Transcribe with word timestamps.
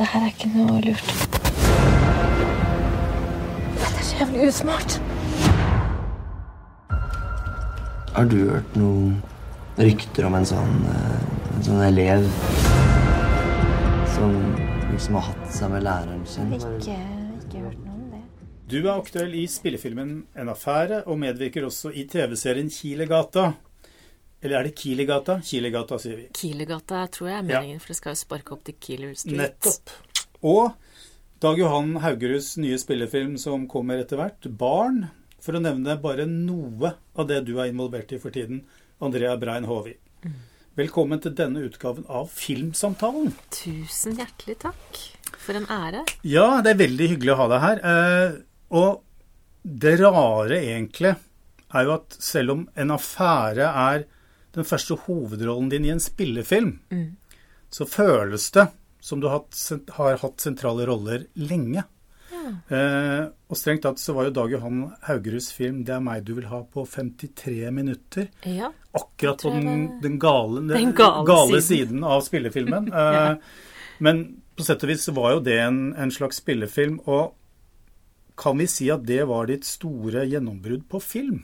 Det 0.00 0.06
her 0.08 0.22
er 0.24 0.30
ikke 0.32 0.48
noe 0.54 0.78
lurt. 0.80 1.08
Dette 3.76 3.98
er 4.00 4.06
så 4.06 4.14
jævlig 4.16 4.46
usmart. 4.48 4.94
Har 8.14 8.30
du 8.30 8.38
hørt 8.46 8.78
noen 8.80 9.18
rykter 9.76 10.24
om 10.30 10.38
en 10.38 10.48
sånn, 10.48 10.72
eh, 10.88 11.20
en 11.52 11.66
sånn 11.68 11.84
elev 11.84 12.24
som 14.14 14.32
liksom 14.94 15.20
har 15.20 15.26
hatt 15.28 15.52
seg 15.58 15.74
med 15.76 15.84
læreren 15.84 16.24
sin? 16.24 16.48
Ikke, 16.56 16.96
ikke 17.36 17.66
hørt 17.66 17.84
noe 17.84 17.98
om 17.98 18.10
det. 18.16 18.24
Du 18.72 18.78
er 18.80 18.94
aktuell 18.94 19.36
i 19.36 19.44
spillefilmen 19.52 20.22
En 20.32 20.48
affære, 20.48 21.04
og 21.04 21.20
medvirker 21.20 21.68
også 21.68 21.92
i 21.92 22.08
TV-serien 22.08 22.72
Kilegata. 22.72 23.50
Eller 24.40 24.60
er 24.60 24.68
det 24.70 24.76
Kilegata? 24.80 25.40
Kilegata, 25.44 25.98
sier 26.00 26.16
vi. 26.16 26.28
Kilegata 26.36 27.02
tror 27.12 27.28
jeg 27.28 27.38
er 27.38 27.44
meningen, 27.44 27.80
for 27.82 27.92
det 27.92 27.98
skal 27.98 28.14
jo 28.14 28.20
sparke 28.22 28.54
opp 28.56 28.62
til 28.64 28.76
Kieler 28.80 29.12
Street. 29.18 29.36
Nettopp. 29.36 29.92
Og 30.48 30.72
Dag 31.40 31.56
Johan 31.56 31.94
Haugeruds 32.02 32.54
nye 32.60 32.76
spillefilm 32.76 33.38
som 33.40 33.62
kommer 33.68 34.00
etter 34.02 34.18
hvert, 34.20 34.44
'Barn', 34.44 35.06
for 35.40 35.56
å 35.56 35.62
nevne 35.64 35.94
bare 36.00 36.26
noe 36.28 36.90
av 37.16 37.28
det 37.30 37.38
du 37.46 37.54
er 37.56 37.70
involvert 37.70 38.12
i 38.12 38.18
for 38.20 38.28
tiden, 38.28 38.66
Andrea 39.00 39.38
Brein 39.40 39.64
Håvi. 39.64 39.94
Velkommen 40.76 41.20
til 41.24 41.32
denne 41.36 41.64
utgaven 41.64 42.04
av 42.08 42.28
Filmsamtalen. 42.28 43.32
Tusen 43.56 44.20
hjertelig 44.20 44.58
takk. 44.66 45.00
For 45.40 45.56
en 45.56 45.64
ære. 45.72 46.04
Ja, 46.28 46.60
det 46.60 46.74
er 46.74 46.82
veldig 46.84 47.08
hyggelig 47.14 47.32
å 47.32 47.40
ha 47.40 47.48
deg 47.54 47.64
her. 47.64 47.82
Eh, 47.92 48.36
og 48.76 49.00
det 49.64 49.96
rare 50.00 50.60
egentlig 50.60 51.16
er 51.72 51.88
jo 51.88 51.96
at 51.96 52.16
selv 52.20 52.56
om 52.58 52.68
en 52.76 52.96
affære 53.00 53.64
er 53.64 54.08
den 54.56 54.66
første 54.66 54.96
hovedrollen 55.06 55.68
din 55.70 55.84
i 55.86 55.92
en 55.94 56.02
spillefilm, 56.02 56.78
så 57.70 57.86
føles 57.86 58.50
det 58.56 58.66
som 59.00 59.20
du 59.20 59.28
har 59.28 59.38
hatt, 59.40 59.56
har 59.96 60.18
hatt 60.20 60.42
sentrale 60.42 60.86
roller 60.88 61.26
lenge. 61.34 61.84
Eh, 62.70 63.24
og 63.50 63.58
strengt 63.58 63.84
tatt 63.84 64.00
så 64.00 64.14
var 64.16 64.26
jo 64.26 64.32
Dag 64.34 64.52
Johan 64.52 64.80
Haugeruds 65.06 65.52
film 65.54 65.84
'Det 65.84 65.94
er 65.94 66.00
meg 66.00 66.24
du 66.24 66.34
vil 66.34 66.48
ha' 66.50 66.62
på 66.64 66.84
53 66.86 67.70
minutter. 67.70 68.28
Ja. 68.42 68.72
Akkurat 68.94 69.42
på 69.42 69.50
den, 69.54 70.00
den, 70.00 70.18
gale, 70.18 70.66
Den 70.66 70.92
gale 70.94 71.60
siden. 71.62 72.02
av 72.04 72.22
spillefilmen. 72.22 72.90
Eh, 73.00 73.36
Men 74.00 74.40
på 74.56 74.64
sett 74.64 74.82
og 74.82 74.88
vis 74.88 75.04
så 75.04 75.12
var 75.12 75.34
jo 75.34 75.40
det 75.40 75.58
en, 75.60 75.94
en 75.94 76.10
slags 76.10 76.40
spillefilm. 76.40 77.00
Og 77.06 77.34
kan 78.36 78.56
vi 78.58 78.66
si 78.66 78.90
at 78.90 79.04
det 79.04 79.26
var 79.28 79.46
ditt 79.46 79.64
store 79.64 80.24
gjennombrudd 80.26 80.88
på 80.88 81.00
film? 81.02 81.42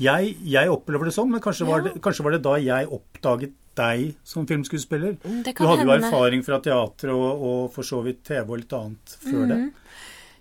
Jeg, 0.00 0.36
jeg 0.48 0.70
opplever 0.72 1.04
det 1.08 1.14
sånn, 1.14 1.30
men 1.30 1.40
kanskje, 1.44 1.66
var 1.68 1.82
Ja. 1.82 1.90
det, 1.92 2.00
kanskje 2.02 2.24
var 2.24 2.32
det 2.32 2.42
da 2.42 2.54
jeg 2.56 2.88
oppdaget 2.88 3.52
deg 3.76 4.14
som 4.24 4.46
filmskuespiller? 4.46 5.18
Det 5.22 5.54
Du 5.56 5.64
hadde 5.64 5.82
hadde 5.82 5.86
jo 5.86 5.92
erfaring 5.98 6.42
fra 6.44 6.60
teater 6.60 7.12
og, 7.14 7.42
og 7.42 7.60
for 7.74 7.82
så 7.82 8.02
vidt 8.04 8.22
TV 8.24 8.44
og 8.48 8.58
litt 8.58 8.72
annet 8.72 9.16
før 9.22 9.46
det. 9.48 9.60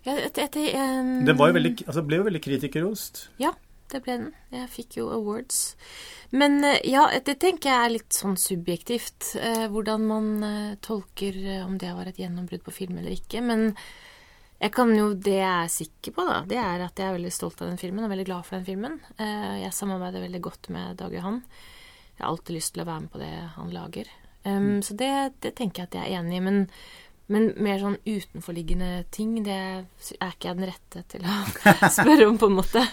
Ja, 0.03 0.15
det, 0.33 0.47
det, 0.55 0.63
um... 0.75 1.25
Det 1.25 1.35
var 1.37 1.51
jo 1.51 1.57
veldig, 1.59 1.73
altså, 1.87 2.01
ble 2.07 2.17
jo 2.17 2.23
veldig 2.25 2.41
kritikerrost. 2.41 3.29
Ja, 3.39 3.51
det 3.91 4.01
ble 4.03 4.17
den. 4.17 4.29
Jeg 4.55 4.69
fikk 4.73 4.97
jo 4.97 5.09
awards. 5.13 5.75
Men 6.31 6.63
eh, 6.63 6.79
ja, 6.87 7.05
det 7.27 7.35
tenker 7.43 7.69
jeg 7.69 7.85
er 7.85 7.93
litt 7.97 8.15
sånn 8.15 8.37
subjektivt. 8.39 9.35
eh, 9.35 9.67
hvordan 9.69 10.07
man 10.07 10.29
eh, 10.47 10.75
tolker 10.81 11.37
eh, 11.43 11.65
om 11.65 11.77
det 11.77 11.91
var 11.93 12.07
et 12.07 12.17
gjennombrudd 12.23 12.63
på 12.63 12.71
film 12.71 12.97
eller 12.97 13.11
ikke. 13.13 13.43
Men 13.43 13.75
jeg 14.61 14.73
kan 14.75 14.91
jo, 14.93 15.11
det 15.17 15.39
jeg 15.39 15.49
er 15.49 15.69
sikker 15.73 16.13
på, 16.13 16.23
da, 16.27 16.41
det 16.45 16.57
er 16.61 16.83
at 16.85 16.99
jeg 16.99 17.09
er 17.09 17.15
veldig 17.15 17.33
stolt 17.33 17.61
av 17.63 17.71
den 17.71 17.79
filmen 17.81 18.05
og 18.05 18.11
veldig 18.11 18.27
glad 18.27 18.45
for 18.45 18.59
den 18.59 18.67
filmen. 18.67 18.99
Eh, 19.17 19.61
jeg 19.63 19.73
samarbeider 19.73 20.21
veldig 20.21 20.41
godt 20.45 20.69
med 20.73 20.99
Dag 20.99 21.15
Johan. 21.15 21.39
Jeg 22.13 22.21
har 22.21 22.29
alltid 22.29 22.59
lyst 22.59 22.75
til 22.75 22.83
å 22.83 22.89
være 22.91 23.01
med 23.01 23.13
på 23.15 23.21
det 23.23 23.31
han 23.55 23.71
lager. 23.73 24.11
Um, 24.45 24.81
Så 24.85 24.93
det, 24.97 25.09
det 25.41 25.55
tenker 25.57 25.81
jeg 25.81 25.89
at 25.89 25.97
jeg 25.97 26.11
er 26.11 26.19
enig 26.19 26.37
i. 26.37 26.43
Men, 26.45 26.61
men 27.33 27.49
mer 27.57 27.81
sånn 27.81 27.97
utenforliggende 28.05 28.91
ting, 29.09 29.33
det 29.41 29.57
er 29.57 30.29
ikke 30.29 30.51
jeg 30.51 30.61
den 30.61 30.69
rette 30.69 31.03
til 31.09 31.25
å 31.25 31.39
spørre 31.97 32.29
om, 32.29 32.37
på 32.37 32.51
en 32.51 32.59
måte. 32.61 32.85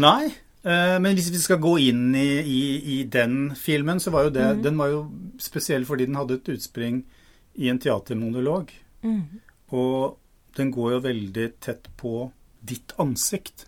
Nei, 0.00 0.32
eh, 0.64 0.96
men 1.04 1.20
hvis 1.20 1.28
vi 1.36 1.44
skal 1.44 1.60
gå 1.60 1.76
inn 1.84 2.16
i, 2.16 2.28
i, 2.40 2.64
i 2.96 2.98
den 3.04 3.52
filmen, 3.60 4.00
så 4.00 4.08
var 4.14 4.30
jo 4.30 4.34
det 4.40 4.48
Den 4.64 4.80
var 4.80 4.88
jo 4.94 5.04
spesiell 5.36 5.84
fordi 5.84 6.08
den 6.08 6.16
hadde 6.16 6.40
et 6.40 6.52
utspring 6.56 7.04
i 7.60 7.68
en 7.68 7.84
teatermonolog. 7.84 8.72
Og 9.76 10.23
den 10.56 10.70
går 10.74 10.96
jo 10.96 11.04
veldig 11.08 11.48
tett 11.62 11.88
på 12.00 12.28
ditt 12.64 12.94
ansikt. 13.02 13.66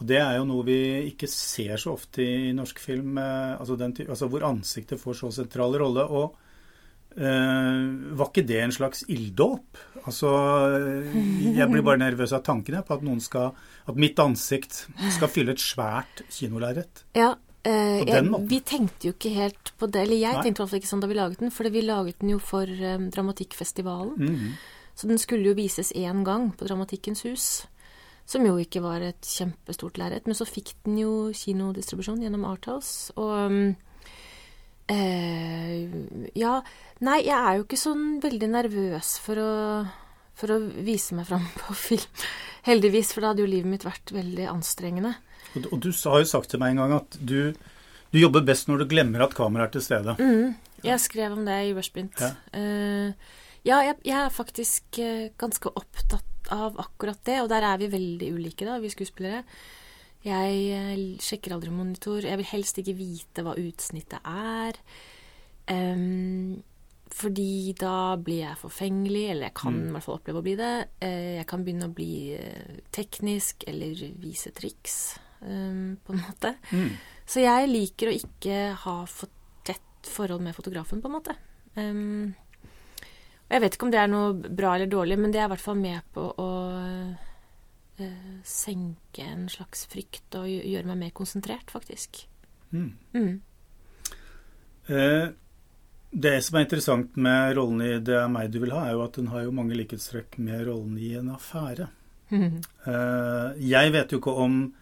Og 0.00 0.06
det 0.08 0.16
er 0.16 0.38
jo 0.38 0.46
noe 0.48 0.64
vi 0.64 0.78
ikke 1.10 1.28
ser 1.28 1.76
så 1.80 1.92
ofte 1.92 2.24
i 2.24 2.52
norsk 2.56 2.78
film, 2.80 3.18
eh, 3.20 3.58
altså, 3.60 3.76
den, 3.80 3.92
altså 4.06 4.30
hvor 4.32 4.46
ansiktet 4.48 5.00
får 5.00 5.18
så 5.18 5.32
sentral 5.42 5.76
rolle. 5.82 6.06
Og 6.08 7.18
eh, 7.20 7.82
var 8.16 8.30
ikke 8.30 8.46
det 8.48 8.62
en 8.64 8.72
slags 8.72 9.04
ilddåp? 9.12 9.82
Altså, 10.06 10.32
eh, 10.78 11.20
jeg 11.58 11.68
blir 11.68 11.84
bare 11.84 12.00
nervøs 12.06 12.32
av 12.32 12.46
tanken 12.48 12.80
på 12.80 12.96
at 12.96 13.04
noen 13.04 13.20
skal 13.20 13.52
At 13.90 14.00
mitt 14.00 14.18
ansikt 14.22 14.86
skal 15.12 15.32
fylle 15.32 15.52
et 15.52 15.60
svært 15.60 16.24
kinolerret. 16.30 17.04
Ja, 17.18 17.32
uh, 17.34 18.00
jeg, 18.06 18.26
vi 18.48 18.60
tenkte 18.62 19.08
jo 19.08 19.14
ikke 19.16 19.32
helt 19.34 19.72
på 19.80 19.88
det. 19.90 20.04
Eller 20.06 20.20
jeg 20.20 20.36
Nei. 20.36 20.42
tenkte 20.44 20.60
i 20.60 20.62
hvert 20.62 20.72
fall 20.72 20.80
ikke 20.80 20.94
sånn 20.94 21.02
da 21.02 21.08
vi 21.10 21.16
laget 21.18 21.42
den, 21.42 21.52
for 21.52 21.74
vi 21.74 21.82
laget 21.82 22.20
den 22.22 22.36
jo 22.36 22.38
for 22.38 22.70
um, 22.70 23.08
Dramatikkfestivalen. 23.12 24.20
Mhm. 24.30 24.52
Så 25.00 25.08
den 25.08 25.20
skulle 25.20 25.48
jo 25.48 25.56
vises 25.56 25.94
én 25.96 26.24
gang 26.26 26.50
på 26.52 26.66
Dramatikkens 26.68 27.24
hus. 27.24 27.44
Som 28.28 28.44
jo 28.44 28.58
ikke 28.60 28.82
var 28.84 29.00
et 29.00 29.24
kjempestort 29.24 29.96
lerret. 29.98 30.26
Men 30.28 30.36
så 30.36 30.44
fikk 30.44 30.74
den 30.84 30.98
jo 31.00 31.12
kinodistribusjon 31.32 32.20
gjennom 32.20 32.44
Arthouse. 32.50 33.14
Og 33.16 33.32
mm, 33.48 33.70
eh, 34.92 36.28
Ja, 36.36 36.58
nei, 37.00 37.22
jeg 37.24 37.38
er 37.38 37.56
jo 37.56 37.64
ikke 37.64 37.80
sånn 37.80 38.04
veldig 38.20 38.52
nervøs 38.52 39.16
for 39.24 39.40
å, 39.40 39.50
for 40.36 40.52
å 40.52 40.60
vise 40.84 41.16
meg 41.16 41.30
fram 41.32 41.48
på 41.62 41.80
film. 41.88 42.22
Heldigvis, 42.68 43.14
for 43.16 43.24
da 43.24 43.32
hadde 43.32 43.46
jo 43.46 43.50
livet 43.50 43.72
mitt 43.72 43.88
vært 43.88 44.12
veldig 44.12 44.52
anstrengende. 44.52 45.16
Og, 45.54 45.64
og 45.72 45.78
du 45.80 45.90
har 45.96 46.20
jo 46.20 46.28
sagt 46.28 46.52
til 46.52 46.60
meg 46.60 46.76
en 46.76 46.84
gang 46.84 46.98
at 47.00 47.16
du, 47.24 47.54
du 48.12 48.20
jobber 48.20 48.44
best 48.44 48.68
når 48.68 48.84
du 48.84 48.90
glemmer 48.92 49.24
at 49.24 49.32
kameraet 49.38 49.72
er 49.72 49.78
til 49.78 49.88
stede. 49.88 50.20
Mm, 50.20 50.58
jeg 50.84 51.08
skrev 51.08 51.40
om 51.40 51.48
det 51.48 51.56
i 51.70 51.72
Rushbint. 51.72 52.20
Ja. 52.20 52.34
Eh, 52.52 53.38
ja, 53.66 53.82
jeg, 53.84 53.98
jeg 54.06 54.16
er 54.16 54.32
faktisk 54.32 54.98
eh, 55.02 55.28
ganske 55.40 55.72
opptatt 55.76 56.50
av 56.54 56.78
akkurat 56.80 57.20
det, 57.28 57.40
og 57.42 57.50
der 57.52 57.66
er 57.66 57.78
vi 57.80 57.90
veldig 57.92 58.32
ulike, 58.38 58.66
da, 58.66 58.78
vi 58.80 58.90
skuespillere. 58.92 59.44
Jeg 60.24 60.56
eh, 60.76 61.04
sjekker 61.22 61.54
aldri 61.56 61.72
monitor. 61.72 62.24
Jeg 62.24 62.40
vil 62.40 62.50
helst 62.50 62.80
ikke 62.80 62.96
vite 62.98 63.44
hva 63.44 63.56
utsnittet 63.60 64.24
er. 64.28 64.80
Um, 65.70 66.58
fordi 67.10 67.72
da 67.78 68.16
blir 68.20 68.44
jeg 68.44 68.60
forfengelig, 68.60 69.24
eller 69.32 69.48
jeg 69.48 69.56
kan 69.60 69.78
i 69.82 69.94
hvert 69.94 70.06
fall 70.06 70.18
oppleve 70.18 70.42
å 70.42 70.46
bli 70.46 70.56
det. 70.60 70.74
Eh, 71.04 71.36
jeg 71.40 71.48
kan 71.50 71.64
begynne 71.66 71.88
å 71.90 71.94
bli 71.94 72.36
teknisk 72.94 73.64
eller 73.70 74.04
vise 74.20 74.52
triks, 74.56 74.98
um, 75.44 75.96
på 76.04 76.16
en 76.16 76.22
måte. 76.24 76.54
Mm. 76.72 76.92
Så 77.28 77.44
jeg 77.44 77.72
liker 77.72 78.10
å 78.10 78.16
ikke 78.16 78.60
ha 78.84 79.00
for 79.10 79.32
tett 79.66 80.08
forhold 80.08 80.44
med 80.44 80.56
fotografen, 80.56 81.02
på 81.02 81.10
en 81.10 81.16
måte. 81.16 81.36
Um, 81.76 82.32
jeg 83.50 83.62
vet 83.64 83.76
ikke 83.76 83.88
om 83.88 83.92
det 83.92 84.00
er 84.00 84.10
noe 84.10 84.32
bra 84.34 84.76
eller 84.76 84.90
dårlig, 84.90 85.18
men 85.18 85.34
det 85.34 85.42
er 85.42 85.48
i 85.48 85.52
hvert 85.54 85.64
fall 85.64 85.78
med 85.80 86.06
på 86.14 86.26
å 86.38 86.48
øh, 88.00 88.16
senke 88.46 89.26
en 89.26 89.48
slags 89.50 89.86
frykt 89.90 90.38
og 90.38 90.48
gjøre 90.48 90.88
meg 90.92 91.00
mer 91.04 91.14
konsentrert, 91.16 91.72
faktisk. 91.72 92.22
Mm. 92.70 92.92
Mm. 93.16 93.40
Eh, 94.90 95.28
det 96.10 96.34
som 96.42 96.58
er 96.58 96.66
interessant 96.66 97.16
med 97.16 97.54
rollen 97.56 97.82
i 97.82 97.98
'Det 97.98 98.16
er 98.18 98.28
meg 98.28 98.50
du 98.50 98.58
vil 98.60 98.72
ha', 98.72 98.86
er 98.88 98.92
jo 98.92 99.04
at 99.04 99.14
den 99.14 99.28
har 99.28 99.42
jo 99.42 99.50
mange 99.54 99.74
likhetstrekk 99.74 100.38
med 100.38 100.66
rollen 100.66 100.98
i 100.98 101.14
en 101.14 101.30
affære. 101.30 101.88
Eh, 102.86 103.50
jeg 103.58 103.92
vet 103.92 104.12
jo 104.12 104.18
ikke 104.18 104.32
om, 104.32 104.72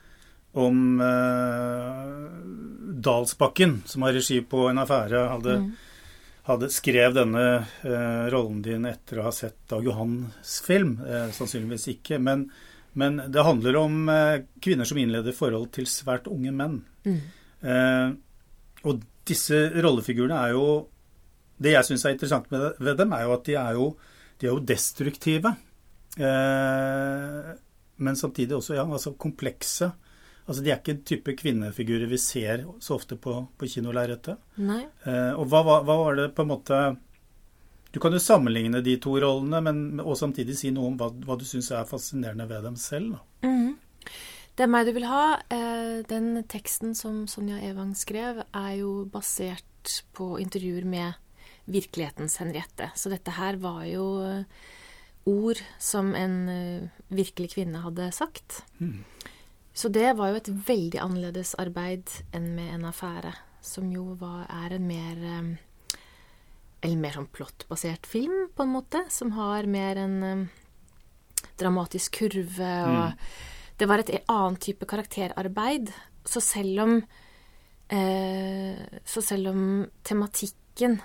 om 0.55 1.01
eh, 1.01 2.29
Dalsbakken, 3.03 3.83
som 3.87 4.03
har 4.03 4.13
regi 4.13 4.41
på 4.41 4.69
en 4.69 4.79
affære, 4.79 5.29
hadde, 5.29 5.73
hadde 6.49 6.71
skrev 6.73 7.15
denne 7.17 7.45
eh, 7.85 8.25
rollen 8.33 8.63
din 8.65 8.89
etter 8.89 9.21
å 9.21 9.29
ha 9.29 9.33
sett 9.35 9.59
Dag 9.71 9.85
Johans 9.85 10.59
film. 10.65 10.97
Eh, 11.05 11.29
sannsynligvis 11.37 11.89
ikke. 11.95 12.19
Men, 12.25 12.47
men 12.99 13.21
det 13.29 13.45
handler 13.45 13.79
om 13.83 14.09
eh, 14.13 14.47
kvinner 14.65 14.89
som 14.89 15.01
innleder 15.01 15.37
forhold 15.37 15.71
til 15.77 15.89
svært 15.91 16.31
unge 16.33 16.55
menn. 16.57 16.81
Eh, 17.09 18.09
og 18.89 19.05
disse 19.29 19.61
rollefigurene 19.75 20.37
er 20.39 20.53
jo 20.55 20.67
Det 21.59 21.73
jeg 21.73 21.87
syns 21.89 22.05
er 22.07 22.13
interessant 22.15 22.53
med, 22.53 22.77
ved 22.79 23.01
dem, 23.01 23.13
er 23.13 23.25
jo 23.27 23.33
at 23.35 23.49
de 23.49 23.55
er 23.59 23.73
jo, 23.75 23.87
de 24.39 24.47
er 24.47 24.53
jo 24.53 24.63
destruktive. 24.63 25.51
Eh, 26.15 27.49
men 27.99 28.17
samtidig 28.17 28.55
også 28.55 28.77
ja, 28.77 28.85
altså 28.87 29.17
komplekse. 29.19 29.91
Altså 30.49 30.65
De 30.65 30.73
er 30.73 30.81
ikke 30.81 30.95
en 30.97 31.05
type 31.05 31.35
kvinnefigurer 31.37 32.09
vi 32.09 32.19
ser 32.19 32.65
så 32.81 32.97
ofte 32.97 33.19
på, 33.21 33.35
på 33.61 33.69
kinolerretet. 33.69 34.41
Eh, 35.05 35.35
og 35.37 35.51
hva, 35.53 35.61
hva 35.85 35.99
var 36.01 36.17
det 36.17 36.31
på 36.33 36.47
en 36.47 36.51
måte 36.55 36.79
Du 37.93 38.01
kan 38.01 38.17
jo 38.17 38.21
sammenligne 38.23 38.81
de 38.85 38.97
to 39.01 39.19
rollene, 39.21 39.61
men, 39.65 39.83
og 40.01 40.17
samtidig 40.17 40.57
si 40.57 40.73
noe 40.73 40.89
om 40.91 40.97
hva, 41.01 41.13
hva 41.13 41.37
du 41.37 41.45
syns 41.49 41.71
er 41.77 41.89
fascinerende 41.89 42.49
ved 42.49 42.65
dem 42.65 42.81
selv. 42.81 43.19
Da. 43.19 43.49
Det 44.59 44.65
er 44.67 44.71
meg 44.75 44.89
du 44.89 44.95
vil 44.97 45.07
ha. 45.07 45.39
Eh, 45.55 46.01
den 46.11 46.33
teksten 46.51 46.97
som 46.99 47.29
Sonja 47.31 47.61
Evang 47.63 47.93
skrev, 47.95 48.41
er 48.43 48.73
jo 48.81 49.05
basert 49.07 50.01
på 50.19 50.33
intervjuer 50.43 50.83
med 50.83 51.15
virkelighetens 51.71 52.41
Henriette. 52.43 52.89
Så 52.99 53.13
dette 53.13 53.37
her 53.37 53.61
var 53.63 53.85
jo 53.87 54.09
eh, 54.27 54.65
ord 55.31 55.63
som 55.79 56.11
en 56.19 56.35
eh, 56.51 57.05
virkelig 57.07 57.53
kvinne 57.55 57.85
hadde 57.85 58.11
sagt. 58.17 58.65
Så 59.79 59.89
det 59.95 60.09
var 60.19 60.33
jo 60.33 60.39
et 60.41 60.49
veldig 60.67 60.99
annerledes 60.99 61.53
arbeid 61.63 62.11
enn 62.35 62.49
med 62.57 62.73
en 62.75 62.89
affære, 62.89 63.31
som 63.63 63.87
jo 63.95 64.17
var, 64.19 64.49
er 64.51 64.75
en 64.75 64.87
mer 64.89 65.21
eh, 65.23 65.51
Eller 66.83 66.99
mer 66.99 67.15
sånn 67.15 67.31
plottbasert 67.35 68.07
film, 68.07 68.49
på 68.55 68.65
en 68.65 68.73
måte, 68.75 69.05
som 69.11 69.31
har 69.37 69.71
mer 69.71 70.01
en 70.03 70.17
eh, 70.27 70.43
dramatisk 71.59 72.19
kurve 72.19 72.73
og 72.89 73.31
Det 73.79 73.87
var 73.87 74.03
et 74.03 74.11
annet 74.27 74.61
type 74.61 74.87
karakterarbeid. 74.91 75.93
Så 76.27 76.41
selv 76.43 76.83
om 76.83 76.97
eh, 77.95 78.83
Så 79.05 79.23
selv 79.23 79.53
om 79.53 79.87
tematikken 80.03 80.99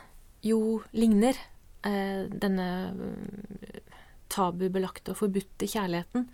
jo 0.43 0.81
ligner, 0.97 1.37
eh, 1.85 2.25
denne 2.25 2.67
eh, 2.89 3.79
tabubelagte 4.33 5.13
og 5.13 5.21
forbudte 5.21 5.69
kjærligheten, 5.69 6.25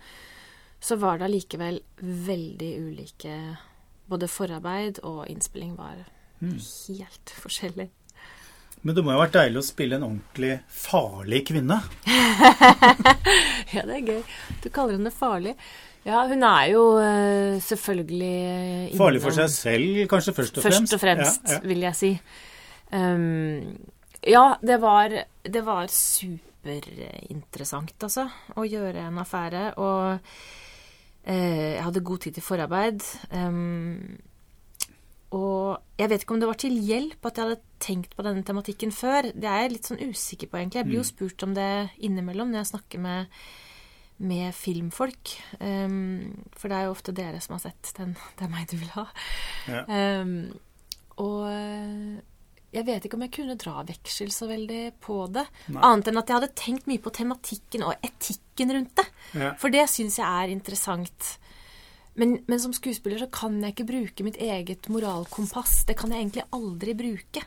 så 0.80 0.96
var 0.96 1.18
det 1.20 1.26
allikevel 1.28 1.80
veldig 2.00 2.70
ulike 2.86 3.34
Både 4.10 4.26
forarbeid 4.26 4.98
og 5.06 5.28
innspilling 5.30 5.76
var 5.78 6.00
helt 6.42 7.30
forskjellig. 7.38 7.86
Men 8.82 8.94
det 8.96 9.04
må 9.04 9.12
jo 9.12 9.18
ha 9.20 9.26
vært 9.26 9.36
deilig 9.36 9.60
å 9.60 9.68
spille 9.68 9.94
en 10.00 10.06
ordentlig 10.08 10.56
farlig 10.72 11.44
kvinne. 11.52 11.76
Ja, 13.70 13.84
det 13.86 13.94
er 14.00 14.08
gøy. 14.08 14.22
Du 14.64 14.66
kaller 14.74 14.96
henne 14.96 15.12
farlig. 15.14 15.52
Ja, 16.02 16.24
hun 16.26 16.42
er 16.48 16.64
jo 16.72 16.80
eh, 16.98 17.60
selvfølgelig 17.62 18.30
innom- 18.88 18.98
Farlig 18.98 19.20
for 19.22 19.30
seg 19.36 19.46
selv, 19.52 20.00
kanskje 20.10 20.32
først 20.34 20.56
og 20.58 20.62
fremst. 20.64 20.80
Først 20.80 20.94
og 20.96 21.00
fremst, 21.04 21.42
Ja, 21.46 21.52
ja. 21.54 21.60
vil 21.70 21.80
jeg 21.86 21.94
si. 21.98 22.10
Um, 22.90 23.76
ja, 24.26 24.42
det 24.64 24.80
var, 24.82 25.08
det 25.44 25.62
var 25.66 25.86
superinteressant, 25.92 27.94
altså, 28.02 28.26
å 28.58 28.62
gjøre 28.66 28.98
en 29.06 29.18
affære. 29.22 29.62
Og 29.78 30.18
jeg 31.24 31.82
hadde 31.84 32.00
god 32.04 32.18
tid 32.24 32.36
til 32.38 32.42
forarbeid. 32.42 33.04
Og 35.30 35.78
jeg 36.00 36.10
vet 36.10 36.24
ikke 36.24 36.34
om 36.34 36.40
det 36.42 36.48
var 36.50 36.58
til 36.58 36.78
hjelp 36.82 37.26
at 37.28 37.38
jeg 37.38 37.46
hadde 37.46 37.82
tenkt 37.82 38.14
på 38.18 38.24
denne 38.26 38.42
tematikken 38.46 38.90
før. 38.94 39.30
Det 39.30 39.46
er 39.46 39.64
jeg 39.64 39.74
litt 39.76 39.90
sånn 39.90 40.02
usikker 40.02 40.50
på, 40.50 40.58
egentlig. 40.58 40.80
Jeg 40.80 40.88
blir 40.88 40.98
jo 40.98 41.06
spurt 41.06 41.44
om 41.46 41.52
det 41.54 41.70
innimellom 42.02 42.50
når 42.50 42.64
jeg 42.64 42.70
snakker 42.72 43.02
med, 43.04 43.36
med 44.18 44.56
filmfolk. 44.58 45.36
Um, 45.62 46.48
for 46.58 46.72
det 46.72 46.80
er 46.80 46.88
jo 46.88 46.96
ofte 46.96 47.14
dere 47.14 47.42
som 47.44 47.54
har 47.56 47.62
sett 47.68 47.92
den 48.00 48.16
'Det 48.16 48.48
er 48.48 48.50
meg 48.50 48.66
du 48.72 48.76
vil 48.76 48.90
ha'. 48.96 49.06
Ja. 49.68 49.84
Um, 50.22 50.50
og 51.20 51.46
eh, 51.52 52.18
jeg 52.70 52.86
vet 52.86 53.06
ikke 53.06 53.18
om 53.18 53.24
jeg 53.26 53.34
kunne 53.34 53.58
dra 53.58 53.82
veksel 53.86 54.30
så 54.34 54.46
veldig 54.50 54.82
på 55.02 55.24
det. 55.34 55.42
Nei. 55.74 55.82
Annet 55.88 56.10
enn 56.10 56.20
at 56.20 56.30
jeg 56.30 56.38
hadde 56.38 56.58
tenkt 56.58 56.90
mye 56.90 57.02
på 57.02 57.12
tematikken 57.14 57.86
og 57.86 57.96
etikken 58.06 58.74
rundt 58.76 58.92
det. 59.00 59.06
Ja. 59.34 59.54
For 59.58 59.74
det 59.74 59.88
syns 59.90 60.20
jeg 60.20 60.26
er 60.26 60.52
interessant. 60.52 61.32
Men, 62.20 62.36
men 62.46 62.60
som 62.62 62.74
skuespiller 62.76 63.22
så 63.22 63.30
kan 63.32 63.58
jeg 63.62 63.74
ikke 63.74 63.88
bruke 63.90 64.26
mitt 64.26 64.38
eget 64.42 64.86
moralkompass. 64.92 65.82
Det 65.88 65.96
kan 65.98 66.14
jeg 66.14 66.22
egentlig 66.22 66.46
aldri 66.54 66.94
bruke. 66.98 67.42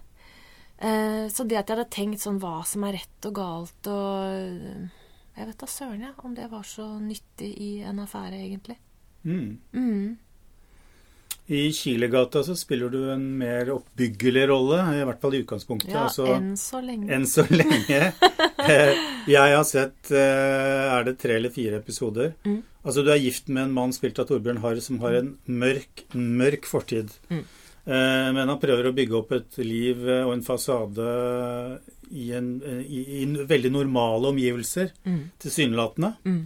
Eh, 0.83 1.25
så 1.31 1.47
det 1.47 1.61
at 1.61 1.69
jeg 1.69 1.77
hadde 1.77 1.93
tenkt 1.93 2.23
sånn 2.23 2.41
hva 2.43 2.59
som 2.67 2.83
er 2.83 2.97
rett 2.97 3.29
og 3.29 3.35
galt 3.37 3.87
og 3.87 4.89
Jeg 5.33 5.47
vet 5.47 5.61
da 5.61 5.67
søren, 5.69 6.01
jeg, 6.03 6.13
om 6.27 6.33
det 6.37 6.49
var 6.51 6.65
så 6.67 6.83
nyttig 7.01 7.47
i 7.63 7.69
en 7.81 8.03
affære, 8.03 8.37
egentlig. 8.37 8.75
Mm. 9.23 9.55
Mm. 9.73 10.17
I 11.51 11.71
Kilegata 11.75 12.39
så 12.47 12.53
spiller 12.55 12.89
du 12.89 13.09
en 13.11 13.23
mer 13.37 13.67
oppbyggelig 13.73 14.45
rolle, 14.47 14.77
i 14.95 15.01
hvert 15.03 15.19
fall 15.19 15.33
i 15.35 15.41
utgangspunktet. 15.43 15.91
Ja, 15.91 16.05
altså, 16.07 16.27
enn 16.37 16.53
så 16.57 16.79
lenge. 16.81 17.09
enn 17.11 17.25
så 17.27 17.43
lenge. 17.51 18.03
Eh, 18.63 18.95
Jeg 19.27 19.55
har 19.57 19.65
sett 19.67 20.07
eh, 20.15 20.85
Er 20.95 21.03
det 21.03 21.17
tre 21.19 21.33
eller 21.35 21.51
fire 21.51 21.81
episoder? 21.81 22.29
Mm. 22.47 22.61
Altså, 22.85 23.03
du 23.03 23.09
er 23.11 23.19
gift 23.19 23.49
med 23.51 23.65
en 23.65 23.73
mann 23.75 23.91
spilt 23.91 24.21
av 24.23 24.29
Torbjørn 24.29 24.61
Harr 24.63 24.79
som 24.79 25.01
har 25.03 25.17
en 25.17 25.33
mørk, 25.51 26.05
mørk 26.15 26.63
fortid. 26.69 27.11
Mm. 27.27 27.41
Eh, 27.83 28.29
Men 28.37 28.47
han 28.53 28.61
prøver 28.61 28.87
å 28.87 28.93
bygge 28.95 29.17
opp 29.19 29.33
et 29.35 29.57
liv 29.67 29.99
og 30.07 30.31
en 30.37 30.45
fasade 30.47 31.09
i, 32.13 32.29
en, 32.37 32.53
i, 32.87 33.03
i 33.19 33.25
veldig 33.51 33.73
normale 33.75 34.31
omgivelser, 34.31 34.93
Mm. 35.03 35.19
tilsynelatende. 35.43 36.13
Mm. 36.23 36.41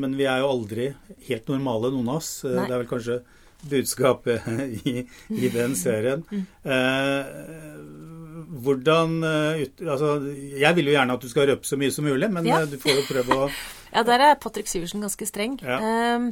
Men 0.00 0.16
vi 0.16 0.24
er 0.28 0.40
jo 0.40 0.48
aldri 0.52 0.88
helt 1.28 1.48
normale, 1.52 1.92
noen 1.92 2.08
av 2.12 2.22
oss. 2.22 2.32
Nei. 2.44 2.64
Det 2.68 2.74
er 2.74 2.80
vel 2.82 2.90
kanskje 2.96 3.20
budskapet 3.70 4.46
i, 4.88 5.06
i 5.30 5.48
den 5.52 5.74
serien. 5.78 6.24
Mm. 6.30 6.46
Eh, 6.64 7.92
hvordan 8.62 9.22
eh, 9.24 9.62
ut, 9.62 9.80
Altså, 9.88 10.08
jeg 10.60 10.76
vil 10.76 10.90
jo 10.90 10.94
gjerne 10.96 11.14
at 11.16 11.22
du 11.24 11.28
skal 11.30 11.48
røpe 11.50 11.66
så 11.68 11.76
mye 11.80 11.90
som 11.94 12.04
mulig, 12.06 12.28
men 12.32 12.46
Ja. 12.46 12.60
eh, 12.62 12.66
du 12.70 12.76
får 12.82 12.98
jo 13.00 13.06
prøve 13.08 13.38
å 13.46 13.50
Ja, 13.92 14.02
der 14.08 14.22
er 14.24 14.34
Patrick 14.40 14.66
Syversen 14.70 15.02
ganske 15.04 15.26
streng. 15.28 15.58
Ja. 15.60 15.76
Um, 16.16 16.30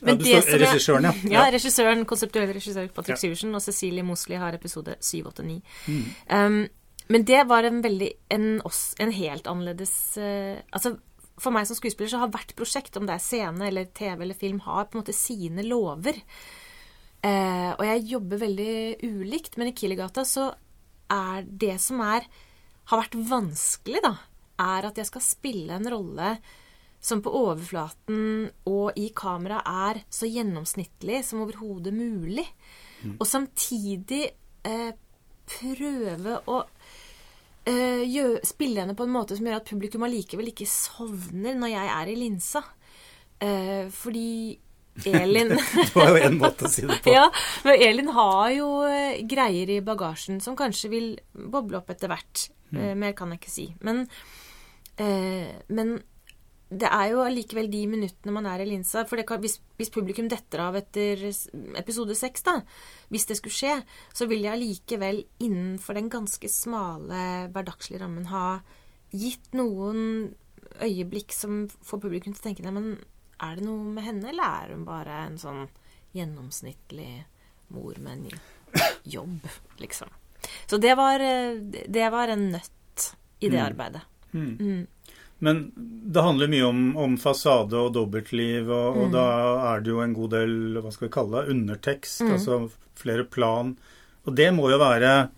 Ja, 0.00 0.14
du 0.16 0.24
står- 0.24 0.46
regissøren, 0.62 1.04
ja. 1.04 1.12
ja. 1.24 1.32
Ja. 1.44 1.50
regissøren, 1.52 2.06
konseptuell 2.08 2.48
regissør 2.54 2.88
Patrick 2.88 3.18
Ja. 3.18 3.20
Syversen, 3.20 3.54
og 3.54 3.60
Cecilie 3.60 4.02
Mosley 4.02 4.38
har 4.40 4.54
episode 4.56 4.94
789. 5.00 5.60
Mm. 5.88 6.04
Um, 6.32 6.68
men 7.12 7.24
det 7.28 7.42
var 7.50 7.64
en 7.68 7.82
veldig 7.84 8.08
En, 8.30 8.62
oss- 8.64 8.94
en 8.98 9.12
helt 9.12 9.46
annerledes 9.46 10.16
uh, 10.16 10.56
Altså, 10.72 10.94
for 11.38 11.50
meg 11.52 11.66
som 11.68 11.76
skuespiller 11.76 12.08
så 12.08 12.18
har 12.22 12.28
hvert 12.32 12.54
prosjekt, 12.56 12.96
om 12.96 13.04
det 13.06 13.14
er 13.18 13.18
scene 13.24 13.66
eller 13.68 13.84
TV 13.92 14.22
eller 14.22 14.34
film, 14.38 14.60
har 14.64 14.84
på 14.86 14.96
en 14.96 15.02
måte 15.04 15.12
sine 15.16 15.62
lover. 15.68 16.16
Eh, 17.22 17.70
og 17.76 17.84
jeg 17.86 18.06
jobber 18.10 18.40
veldig 18.42 18.72
ulikt, 19.06 19.56
men 19.60 19.70
i 19.70 19.74
Kilegata 19.78 20.24
så 20.26 20.48
er 21.12 21.44
det 21.46 21.76
som 21.82 22.00
er 22.02 22.26
har 22.90 22.98
vært 23.04 23.14
vanskelig, 23.30 24.00
da, 24.02 24.16
er 24.62 24.88
at 24.88 24.98
jeg 24.98 25.06
skal 25.06 25.22
spille 25.22 25.76
en 25.76 25.86
rolle 25.92 26.32
som 27.02 27.20
på 27.22 27.30
overflaten 27.34 28.48
og 28.70 28.98
i 28.98 29.08
kamera 29.14 29.60
er 29.66 30.02
så 30.12 30.26
gjennomsnittlig 30.30 31.22
som 31.26 31.40
overhodet 31.42 31.94
mulig. 31.94 32.44
Og 33.18 33.26
samtidig 33.26 34.24
eh, 34.66 34.92
prøve 35.50 36.36
å 36.46 36.60
eh, 37.66 38.02
gjø- 38.06 38.42
spille 38.46 38.82
henne 38.84 38.94
på 38.98 39.06
en 39.06 39.14
måte 39.14 39.34
som 39.38 39.46
gjør 39.48 39.58
at 39.58 39.70
publikum 39.70 40.04
allikevel 40.06 40.52
ikke 40.52 40.68
sovner 40.70 41.58
når 41.58 41.72
jeg 41.74 41.90
er 41.96 42.12
i 42.12 42.18
linsa. 42.20 42.62
Eh, 43.42 43.88
fordi 43.90 44.28
Elin 45.08 45.48
Det 45.56 45.94
var 45.94 46.12
jo 46.12 46.20
én 46.20 46.38
måte 46.38 46.68
å 46.68 46.70
si 46.70 46.84
det 46.86 46.98
på. 47.04 47.12
ja, 47.14 47.26
men 47.64 47.84
Elin 47.88 48.12
har 48.12 48.50
jo 48.52 48.68
eh, 48.88 49.22
greier 49.28 49.70
i 49.72 49.80
bagasjen 49.84 50.40
som 50.44 50.56
kanskje 50.58 50.92
vil 50.92 51.10
boble 51.32 51.80
opp 51.80 51.92
etter 51.94 52.12
hvert. 52.12 52.48
Eh, 52.76 52.94
mer 52.98 53.14
kan 53.16 53.32
jeg 53.32 53.42
ikke 53.42 53.52
si. 53.52 53.66
Men, 53.84 54.04
eh, 55.00 55.48
men 55.72 55.96
det 56.72 56.88
er 56.88 57.10
jo 57.12 57.22
allikevel 57.24 57.68
de 57.72 57.82
minuttene 57.90 58.34
man 58.34 58.48
er 58.48 58.62
i 58.64 58.68
linsa. 58.68 59.04
For 59.08 59.20
det 59.20 59.26
kan, 59.28 59.40
hvis, 59.44 59.58
hvis 59.80 59.92
publikum 59.92 60.28
detter 60.32 60.64
av 60.64 60.76
etter 60.78 61.24
episode 61.80 62.16
seks, 62.18 62.44
da, 62.46 62.58
hvis 63.12 63.28
det 63.28 63.38
skulle 63.40 63.56
skje, 63.56 63.78
så 64.16 64.28
vil 64.30 64.46
jeg 64.46 64.54
allikevel 64.54 65.24
innenfor 65.44 65.98
den 65.98 66.12
ganske 66.12 66.52
smale 66.52 67.48
hverdagslige 67.52 68.02
rammen 68.04 68.30
ha 68.32 68.62
gitt 69.12 69.52
noen 69.56 70.32
øyeblikk 70.80 71.34
som 71.36 71.66
får 71.84 72.00
publikum 72.00 72.32
til 72.32 72.40
å 72.40 72.46
tenke 72.46 72.64
Nei, 72.64 72.72
men 72.72 72.94
er 73.42 73.56
det 73.58 73.64
noe 73.66 73.84
med 73.84 74.04
henne, 74.04 74.28
eller 74.30 74.44
er 74.62 74.72
hun 74.76 74.84
bare 74.86 75.16
en 75.26 75.38
sånn 75.38 75.68
gjennomsnittlig 76.16 77.24
mor 77.68 77.94
med 77.98 78.12
en 78.12 78.40
jobb, 79.16 79.48
liksom? 79.82 80.08
Så 80.66 80.78
det 80.80 80.94
var, 80.98 81.20
eh, 81.20 81.56
det 81.88 82.08
var 82.12 82.28
en 82.28 82.50
nøtt 82.52 83.12
i 83.40 83.48
det 83.48 83.58
Mm. 83.58 83.66
arbeidet. 83.66 84.02
Mm. 84.32 84.56
Mm. 84.60 84.86
Men 85.42 85.72
det 86.12 86.22
handler 86.22 86.48
mye 86.48 86.62
om, 86.68 86.96
om 86.96 87.16
fasade 87.18 87.74
og 87.74 87.92
dobbeltliv, 87.94 88.68
og, 88.70 88.96
og 88.96 89.06
Mm. 89.08 89.12
da 89.12 89.24
er 89.74 89.80
det 89.80 89.90
jo 89.90 90.00
en 90.00 90.14
god 90.14 90.30
del 90.30 90.52
hva 90.82 90.92
skal 90.92 91.08
vi 91.08 91.12
kalle 91.12 91.42
det, 91.44 91.50
undertekst, 91.56 92.20
Mm. 92.22 92.32
altså 92.32 92.70
flere 92.94 93.24
plan. 93.24 93.76
Og 94.26 94.36
det 94.36 94.52
må 94.54 94.70
jo 94.70 94.78
være 94.78 95.30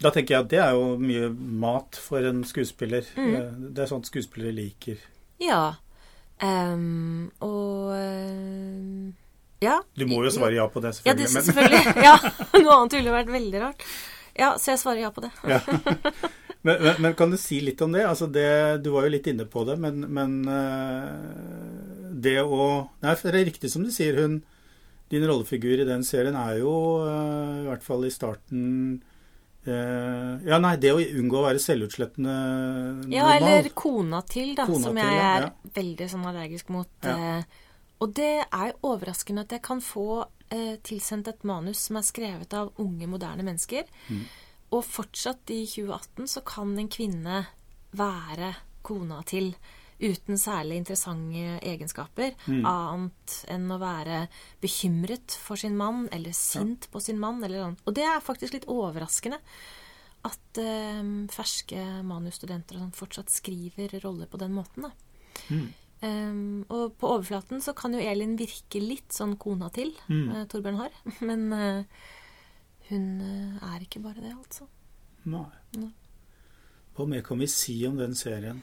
Da 0.00 0.10
tenker 0.10 0.34
jeg 0.36 0.40
at 0.44 0.48
det 0.50 0.58
er 0.62 0.72
jo 0.76 0.96
mye 0.96 1.28
mat 1.34 1.96
for 1.96 2.18
en 2.22 2.44
skuespiller. 2.44 3.02
Mm. 3.16 3.34
Eh, 3.34 3.50
Det 3.74 3.78
er 3.82 3.86
sånt 3.90 4.06
skuespillere 4.06 4.52
liker. 4.54 4.96
Ja. 5.40 5.74
Ehm, 6.44 7.30
og 7.42 7.94
eh, 7.96 9.14
Ja. 9.64 9.80
Du 9.98 10.06
må 10.06 10.20
jo 10.22 10.30
svare 10.30 10.54
ja 10.54 10.68
på 10.70 10.82
det, 10.84 10.94
Ja, 11.06 11.14
det, 11.18 11.26
selvfølgelig. 11.34 11.94
Ja, 12.06 12.14
Noe 12.60 12.76
annet 12.76 12.98
ville 12.98 13.14
vært 13.14 13.32
veldig 13.32 13.62
rart. 13.64 13.82
Ja, 14.38 14.52
så 14.58 14.70
jeg 14.74 14.82
svarer 14.82 15.02
ja 15.02 15.10
på 15.14 15.24
det. 15.24 15.32
Ja. 15.48 15.62
Men, 16.66 16.80
men, 16.82 16.96
men 16.98 17.12
kan 17.14 17.30
du 17.30 17.36
si 17.38 17.60
litt 17.62 17.78
om 17.86 17.92
det? 17.94 18.02
Altså 18.02 18.26
det 18.26 18.82
du 18.82 18.88
var 18.90 19.04
jo 19.06 19.12
litt 19.14 19.28
inne 19.30 19.44
på 19.46 19.62
det, 19.64 19.76
men, 19.78 20.00
men 20.10 20.32
eh, 20.50 22.08
det 22.18 22.40
å 22.42 22.64
Nei, 22.98 23.12
for 23.14 23.30
det 23.30 23.38
er 23.44 23.46
riktig 23.46 23.70
som 23.70 23.84
du 23.86 23.92
sier, 23.94 24.18
hun 24.18 24.40
Din 25.08 25.22
rollefigur 25.30 25.78
i 25.78 25.86
den 25.86 26.02
serien 26.04 26.34
er 26.36 26.58
jo, 26.58 26.72
eh, 27.06 27.60
i 27.62 27.68
hvert 27.70 27.86
fall 27.86 28.02
i 28.04 28.10
starten 28.12 28.64
Ja, 29.68 30.58
nei, 30.62 30.74
det 30.80 30.92
å 30.94 31.00
unngå 31.00 31.40
å 31.40 31.46
være 31.46 31.62
selvutslettende 31.62 32.34
Ja, 33.12 33.28
eller 33.36 33.68
kona 33.76 34.22
til, 34.26 34.54
da, 34.58 34.66
Kona 34.68 34.88
som 34.88 34.98
til, 34.98 35.04
jeg 35.04 35.22
er 35.24 35.46
ja. 35.46 35.52
veldig 35.78 36.10
sånn 36.12 36.28
allergisk 36.30 36.72
mot. 36.74 36.90
Ja. 37.04 37.16
eh, 37.38 37.64
og 37.98 38.12
det 38.14 38.34
er 38.44 38.76
overraskende 38.86 39.42
at 39.46 39.54
jeg 39.56 39.64
kan 39.66 39.80
få 39.82 40.22
eh, 40.54 40.76
tilsendt 40.86 41.30
et 41.32 41.46
manus 41.48 41.88
som 41.88 41.98
er 41.98 42.06
skrevet 42.06 42.54
av 42.54 42.70
unge, 42.82 43.08
moderne 43.10 43.46
mennesker. 43.46 43.88
Mm. 44.08 44.26
og 44.76 44.84
fortsatt 44.84 45.48
i 45.54 45.62
2018 45.64 46.28
så 46.28 46.42
kan 46.44 46.74
en 46.76 46.90
kvinne 46.92 47.38
være 47.96 48.52
kona 48.84 49.22
til 49.24 49.54
uten 49.98 50.38
særlig 50.38 50.78
interessante 50.78 51.56
egenskaper, 51.66 52.36
annet 52.46 53.34
enn 53.50 53.66
å 53.74 53.80
være 53.82 54.20
bekymret 54.62 55.34
for 55.42 55.58
sin 55.60 55.74
mann, 55.78 56.06
eller 56.14 56.36
sint 56.36 56.86
på 56.92 57.02
sin 57.02 57.18
mann, 57.18 57.42
eller 57.42 57.64
sånn. 57.64 57.76
Og 57.84 57.96
det 57.98 58.06
er 58.06 58.22
faktisk 58.24 58.54
litt 58.54 58.68
overraskende 58.70 59.40
at 60.28 60.60
eh, 60.60 61.02
ferske 61.34 61.82
manusstudenter 62.06 62.78
og 62.78 62.86
sånn 62.86 62.96
fortsatt 62.96 63.32
skriver 63.32 63.98
roller 64.02 64.30
på 64.30 64.40
den 64.40 64.54
måten, 64.56 64.88
da. 64.88 64.94
Um, 65.98 66.62
og 66.70 66.94
på 67.00 67.08
overflaten 67.10 67.58
så 67.58 67.72
kan 67.74 67.90
jo 67.90 67.98
Elin 67.98 68.36
virke 68.38 68.78
litt 68.78 69.10
sånn 69.10 69.32
kona 69.40 69.66
til 69.74 69.88
eh, 70.06 70.44
Torbjørn 70.46 70.78
har, 70.78 70.94
men 71.26 71.48
uh, 71.50 72.04
hun 72.88 73.06
eh, 73.20 73.64
er 73.72 73.82
ikke 73.82 74.02
bare 74.04 74.22
det, 74.22 74.30
altså. 74.36 74.68
Nei. 75.28 75.48
Nei. 75.76 75.90
Hva 76.94 77.06
mer 77.10 77.24
kan 77.26 77.42
vi 77.42 77.48
si 77.50 77.76
om 77.88 77.98
den 77.98 78.14
serien? 78.18 78.62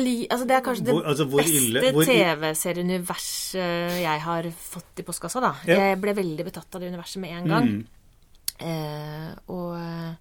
Li, 0.00 0.26
altså 0.30 0.46
det 0.48 0.54
er 0.56 0.62
kanskje 0.64 0.84
det 0.86 0.94
Hvor- 0.94 1.06
altså, 1.10 1.24
hvor 1.28 1.42
beste 1.42 2.04
TV-serieuniverset 2.06 3.98
jeg 4.02 4.20
har 4.24 4.48
fått 4.56 5.00
i 5.02 5.02
postkassa, 5.06 5.40
da. 5.42 5.52
Ja. 5.68 5.76
Jeg 5.90 6.00
ble 6.00 6.14
veldig 6.16 6.44
betatt 6.48 6.74
av 6.74 6.80
det 6.80 6.92
universet 6.92 7.20
med 7.20 7.34
en 7.36 7.48
gang. 7.50 7.68
Mm. 7.68 7.86
Eh, 8.62 9.30
og 9.52 9.74
eh, 9.76 10.14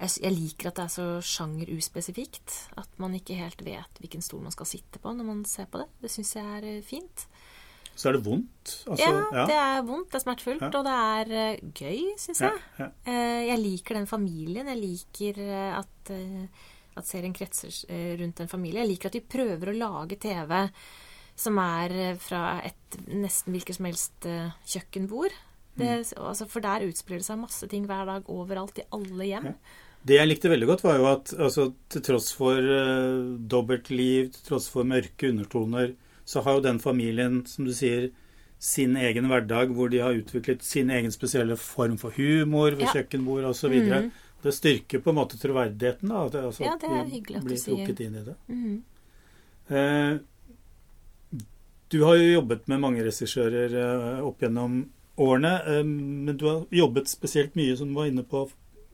jeg, 0.00 0.10
jeg 0.24 0.32
liker 0.34 0.68
at 0.70 0.78
det 0.80 0.84
er 0.86 0.94
så 0.94 1.06
sjangeruspesifikt. 1.22 2.56
At 2.80 2.88
man 3.02 3.14
ikke 3.18 3.36
helt 3.38 3.60
vet 3.66 4.00
hvilken 4.00 4.22
stol 4.24 4.42
man 4.44 4.54
skal 4.54 4.66
sitte 4.66 4.98
på 5.02 5.12
når 5.14 5.24
man 5.28 5.44
ser 5.48 5.66
på 5.70 5.78
det. 5.82 5.88
Det 6.02 6.10
syns 6.14 6.34
jeg 6.38 6.44
er 6.58 6.68
eh, 6.78 6.82
fint. 6.86 7.26
Så 7.94 8.08
er 8.10 8.16
det 8.16 8.24
vondt. 8.26 8.72
Altså, 8.90 9.06
ja, 9.06 9.44
det 9.46 9.54
er 9.54 9.82
vondt, 9.86 10.08
det 10.10 10.18
er 10.18 10.22
smertefullt, 10.24 10.64
Ja. 10.64 10.70
og 10.74 10.84
det 10.88 10.94
er 10.98 11.34
eh, 11.38 11.60
gøy, 11.78 12.00
syns 12.18 12.40
jeg. 12.42 12.62
ja. 12.80 12.88
Eh, 13.06 13.42
jeg 13.52 13.60
liker 13.62 13.94
den 14.00 14.08
familien. 14.10 14.66
Jeg 14.72 14.80
liker 14.82 15.38
at, 15.78 16.10
eh, 16.10 16.48
at 16.96 17.08
serien 17.08 17.34
kretser 17.36 17.72
eh, 17.88 18.14
rundt 18.20 18.40
en 18.40 18.50
familie. 18.50 18.82
Jeg 18.82 18.92
liker 18.94 19.10
at 19.10 19.16
de 19.18 19.24
prøver 19.36 19.70
å 19.72 19.78
lage 19.78 20.18
TV 20.22 20.54
som 21.36 21.58
er 21.58 21.94
eh, 22.10 22.16
fra 22.22 22.60
et 22.66 22.98
nesten 23.10 23.54
hvilket 23.54 23.78
som 23.78 23.88
helst 23.88 24.28
eh, 24.30 24.54
kjøkkenbord. 24.74 25.34
Det, 25.74 25.90
altså, 26.14 26.46
for 26.46 26.62
der 26.62 26.84
utspiller 26.86 27.18
det 27.18 27.26
seg 27.26 27.40
masse 27.40 27.66
ting 27.66 27.88
hver 27.90 28.06
dag 28.06 28.28
overalt, 28.30 28.78
i 28.78 28.86
alle 28.94 29.26
hjem. 29.26 29.48
Det 30.06 30.18
jeg 30.20 30.28
likte 30.28 30.50
veldig 30.52 30.68
godt, 30.68 30.84
var 30.86 31.00
jo 31.00 31.06
at 31.10 31.32
altså, 31.34 31.64
til 31.90 32.04
tross 32.06 32.28
for 32.36 32.60
uh, 32.62 33.34
dobbeltliv, 33.50 34.28
til 34.36 34.44
tross 34.52 34.68
for 34.70 34.86
mørke 34.86 35.32
undertoner, 35.32 35.96
så 36.28 36.44
har 36.46 36.60
jo 36.60 36.66
den 36.68 36.78
familien, 36.78 37.40
som 37.50 37.66
du 37.66 37.72
sier, 37.74 38.12
sin 38.64 38.94
egen 38.96 39.26
hverdag 39.28 39.74
hvor 39.76 39.90
de 39.92 39.98
har 40.00 40.14
utviklet 40.16 40.62
sin 40.64 40.92
egen 40.94 41.12
spesielle 41.12 41.56
form 41.60 41.98
for 42.00 42.14
humor 42.16 42.70
ved 42.78 42.86
Ja. 42.86 42.94
kjøkkenbord 42.94 43.50
osv. 43.50 43.74
Mhm. 43.74 44.12
Det 44.44 44.52
styrker 44.52 45.00
på 45.00 45.10
en 45.12 45.16
måte 45.16 45.38
troverdigheten. 45.40 46.08
da, 46.12 46.26
at 46.28 46.34
altså, 46.36 46.66
Ja, 46.66 46.76
det 46.80 46.90
er 46.92 47.06
hyggelig 47.08 47.38
at 47.38 47.46
du 47.46 47.48
blir 47.48 47.60
sier. 47.62 47.78
trukket 47.80 48.00
inn 48.04 48.18
i 48.20 48.24
det. 48.26 48.34
Mm. 48.48 48.82
Eh, 49.72 50.18
du 51.88 52.02
har 52.02 52.18
jo 52.18 52.34
jobbet 52.40 52.68
med 52.68 52.82
mange 52.82 53.04
regissører 53.06 53.72
eh, 53.80 54.20
opp 54.26 54.42
gjennom 54.44 54.82
årene, 55.20 55.54
eh, 55.70 55.84
men 55.86 56.36
du 56.36 56.44
har 56.48 56.64
jobbet 56.74 57.08
spesielt 57.08 57.56
mye, 57.56 57.76
som 57.78 57.88
du 57.88 57.96
var 57.96 58.10
inne 58.10 58.24
på, 58.26 58.44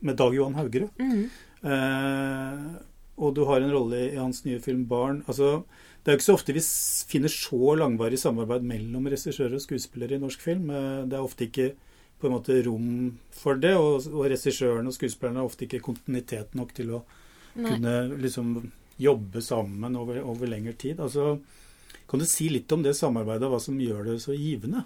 med 0.01 0.17
Dag 0.17 0.35
Johan 0.37 0.55
Haugerud. 0.55 0.89
Mm. 1.01 1.27
Eh, 1.61 2.65
og 3.21 3.35
du 3.37 3.43
har 3.45 3.61
en 3.61 3.73
rolle 3.73 4.05
i 4.11 4.17
hans 4.17 4.43
nye 4.45 4.59
film 4.63 4.85
'Barn'. 4.87 5.23
Altså, 5.27 5.63
det 6.01 6.09
er 6.09 6.15
jo 6.15 6.19
ikke 6.21 6.29
så 6.31 6.37
ofte 6.39 6.53
vi 6.55 6.63
finner 7.11 7.29
så 7.29 7.75
langvarig 7.77 8.17
samarbeid 8.17 8.63
mellom 8.65 9.05
regissører 9.11 9.53
og 9.59 9.61
skuespillere 9.61 10.17
i 10.17 10.21
norsk 10.23 10.41
film. 10.41 10.69
Eh, 10.69 11.05
det 11.05 11.17
er 11.17 11.25
ofte 11.27 11.45
ikke 11.45 11.73
på 12.21 12.29
en 12.29 12.35
måte 12.37 12.59
rom 12.65 12.87
for 13.35 13.59
det, 13.61 13.73
og, 13.77 14.05
og 14.11 14.27
regissøren 14.31 14.87
og 14.87 14.95
skuespillerne 14.95 15.41
har 15.41 15.49
ofte 15.49 15.65
ikke 15.67 15.81
kontinuitet 15.85 16.55
nok 16.57 16.73
til 16.77 16.93
å 16.97 17.01
Nei. 17.55 17.73
kunne 17.73 17.95
liksom 18.21 18.53
jobbe 19.01 19.41
sammen 19.43 19.97
over, 19.97 20.21
over 20.23 20.49
lengre 20.49 20.73
tid. 20.77 21.01
Altså, 21.01 21.35
kan 22.07 22.21
du 22.21 22.27
si 22.29 22.49
litt 22.53 22.71
om 22.71 22.83
det 22.85 22.93
samarbeidet, 22.97 23.49
hva 23.49 23.59
som 23.61 23.79
gjør 23.81 24.11
det 24.11 24.17
så 24.23 24.35
givende? 24.37 24.85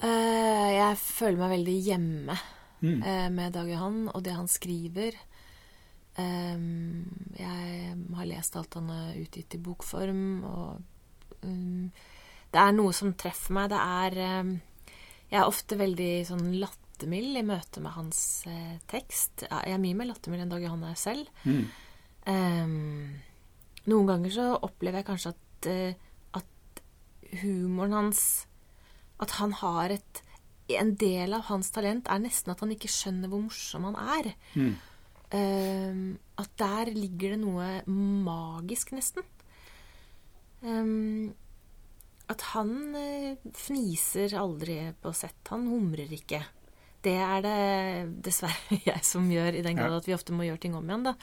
Uh, 0.00 0.68
jeg 0.72 0.96
føler 1.02 1.42
meg 1.42 1.54
veldig 1.58 1.78
hjemme 1.90 2.40
Mm. 2.80 3.02
uh, 3.04 3.26
med 3.28 3.52
Dag 3.52 3.68
Johan 3.68 4.06
og 4.08 4.22
det 4.24 4.32
han 4.32 4.48
skriver. 4.48 5.16
Um, 6.16 7.04
jeg 7.36 7.92
har 8.16 8.28
lest 8.28 8.56
alt 8.56 8.74
han 8.74 8.88
har 8.88 9.18
utgitt 9.20 9.54
i 9.56 9.60
bokform, 9.60 10.22
og 10.48 11.44
um, 11.44 11.90
det 12.50 12.62
er 12.62 12.72
noe 12.72 12.94
som 12.96 13.12
treffer 13.14 13.54
meg. 13.56 13.68
Det 13.70 13.78
er 13.80 14.16
ehm, 14.24 14.54
Jeg 15.30 15.38
er 15.40 15.48
ofte 15.48 15.78
veldig 15.78 16.12
sånn 16.26 16.48
lattermild 16.58 17.38
i 17.38 17.46
møte 17.46 17.82
med 17.82 17.94
hans 17.94 18.20
eh, 18.50 18.78
tekst. 18.90 19.46
Jeg 19.46 19.74
er 19.74 19.82
mye 19.82 19.98
mer 19.98 20.10
lattermild 20.10 20.44
enn 20.44 20.52
Dag 20.52 20.64
Johan 20.64 20.86
er 20.88 20.98
selv. 20.98 21.30
Mm. 21.46 21.64
Um, 22.26 22.72
noen 23.90 24.10
ganger 24.10 24.34
så 24.34 24.46
opplever 24.58 25.00
jeg 25.00 25.08
kanskje 25.08 25.32
at, 25.32 25.68
uh, 25.70 26.42
at 26.42 26.82
humoren 27.40 27.94
hans 27.96 28.20
At 29.24 29.32
han 29.38 29.54
har 29.56 29.94
et 29.94 30.20
En 30.68 30.92
del 31.00 31.32
av 31.32 31.46
hans 31.48 31.72
talent 31.72 32.10
er 32.12 32.20
nesten 32.20 32.52
at 32.52 32.60
han 32.60 32.74
ikke 32.74 32.90
skjønner 32.92 33.32
hvor 33.32 33.40
morsom 33.46 33.88
han 33.88 33.96
er. 34.18 34.28
Mm. 34.54 34.74
Um, 35.30 36.04
at 36.38 36.52
der 36.60 36.92
ligger 36.94 37.34
det 37.34 37.40
noe 37.40 37.70
magisk, 37.88 38.92
nesten. 38.94 39.26
Ehm, 40.62 41.32
at 42.30 42.46
han 42.54 42.94
eh, 42.98 43.50
fniser 43.56 44.36
aldri 44.38 44.78
på 45.02 45.12
sett. 45.16 45.40
Han 45.50 45.66
humrer 45.70 46.10
ikke. 46.14 46.42
Det 47.00 47.16
er 47.16 47.44
det 47.44 47.60
dessverre 48.26 48.80
jeg 48.90 49.04
som 49.06 49.28
gjør, 49.32 49.56
i 49.56 49.64
den 49.64 49.78
grad 49.78 49.96
at 49.98 50.08
vi 50.08 50.16
ofte 50.16 50.36
må 50.36 50.46
gjøre 50.46 50.62
ting 50.64 50.76
om 50.78 50.88
igjen, 50.88 51.06
da. 51.10 51.16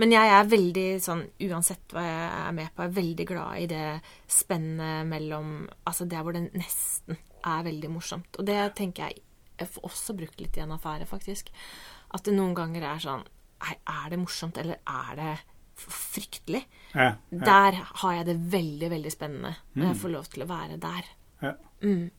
Men 0.00 0.10
jeg 0.10 0.30
er 0.34 0.48
veldig 0.50 0.86
sånn, 1.04 1.20
uansett 1.46 1.92
hva 1.94 2.02
jeg 2.02 2.30
er 2.40 2.56
med 2.56 2.72
på, 2.74 2.82
er 2.82 2.96
veldig 2.96 3.26
glad 3.28 3.60
i 3.62 3.68
det 3.70 3.84
spennet 4.26 5.06
mellom 5.06 5.52
Altså 5.86 6.08
der 6.10 6.24
hvor 6.26 6.34
det 6.34 6.48
nesten 6.56 7.20
er 7.44 7.62
veldig 7.68 7.92
morsomt. 7.92 8.40
Og 8.40 8.48
det 8.48 8.58
tenker 8.78 9.06
jeg 9.06 9.22
jeg 9.54 9.70
får 9.70 9.84
også 9.86 10.16
brukt 10.18 10.40
litt 10.42 10.56
i 10.58 10.64
en 10.64 10.74
affære, 10.74 11.06
faktisk. 11.06 11.52
At 12.10 12.26
det 12.26 12.34
noen 12.34 12.56
ganger 12.58 12.88
er 12.90 13.02
sånn 13.02 13.22
Nei, 13.64 13.76
er 13.88 14.08
det 14.12 14.18
morsomt, 14.20 14.58
eller 14.60 14.80
er 14.82 15.12
det 15.16 15.34
fryktelig? 15.76 16.64
Ja, 16.94 17.14
ja, 17.30 17.38
Der 17.44 17.78
har 18.02 18.12
jeg 18.12 18.26
det 18.26 18.36
veldig, 18.52 18.90
veldig 18.90 19.12
spennende. 19.12 19.54
Når 19.74 19.86
jeg 19.86 19.96
får 19.96 20.12
lov 20.14 20.24
til 20.24 20.42
å 20.44 20.46
være 20.46 20.76
der. 20.82 21.08
ja. 21.42 21.52
Mm. 21.82 22.10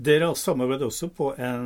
Dere 0.00 0.30
har 0.30 0.36
samarbeidet 0.38 0.86
også 0.86 1.10
på 1.12 1.32
en 1.36 1.64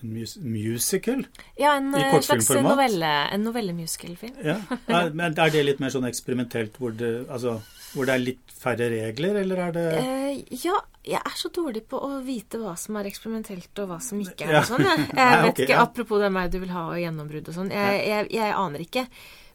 mus 0.00 0.36
musical. 0.40 1.26
Ja, 1.60 1.74
en 1.76 1.90
eh, 1.98 2.14
slags 2.24 2.48
novelle, 2.56 3.10
en 3.34 3.44
novellemusicalfilm. 3.44 4.38
Ja. 4.44 4.56
Er, 4.92 5.12
men 5.16 5.36
er 5.36 5.52
det 5.52 5.64
litt 5.66 5.82
mer 5.82 5.92
sånn 5.92 6.06
eksperimentelt, 6.08 6.78
hvor 6.80 6.94
det, 6.96 7.26
altså, 7.32 7.58
hvor 7.92 8.08
det 8.08 8.14
er 8.14 8.22
litt 8.22 8.54
færre 8.62 8.88
regler, 8.92 9.42
eller 9.42 9.62
er 9.66 9.76
det 9.76 9.86
Eh, 9.98 10.56
ja, 10.62 10.78
jeg 11.04 11.20
er 11.20 11.36
så 11.36 11.50
dårlig 11.52 11.84
på 11.90 12.00
å 12.00 12.20
vite 12.24 12.60
hva 12.62 12.74
som 12.80 12.96
er 13.00 13.10
eksperimentelt, 13.10 13.70
og 13.82 13.90
hva 13.90 14.00
som 14.04 14.20
ikke 14.22 14.46
er 14.48 14.56
Ja. 14.56 14.62
og 14.62 14.70
sånn. 14.70 14.86
Jeg, 14.86 15.06
jeg 15.10 15.18
Nei, 15.18 15.42
vet 15.42 15.52
okay, 15.52 15.66
ikke, 15.66 15.76
ja. 15.76 15.84
Apropos 15.84 16.22
det 16.22 16.32
meg 16.32 16.52
du 16.52 16.60
vil 16.62 16.74
ha 16.74 16.88
og 16.94 17.00
gjennombrudd 17.02 17.52
og 17.52 17.58
sånn. 17.58 17.72
Jeg, 17.74 18.02
jeg, 18.08 18.28
jeg 18.38 18.58
aner 18.62 18.86
ikke. 18.86 19.06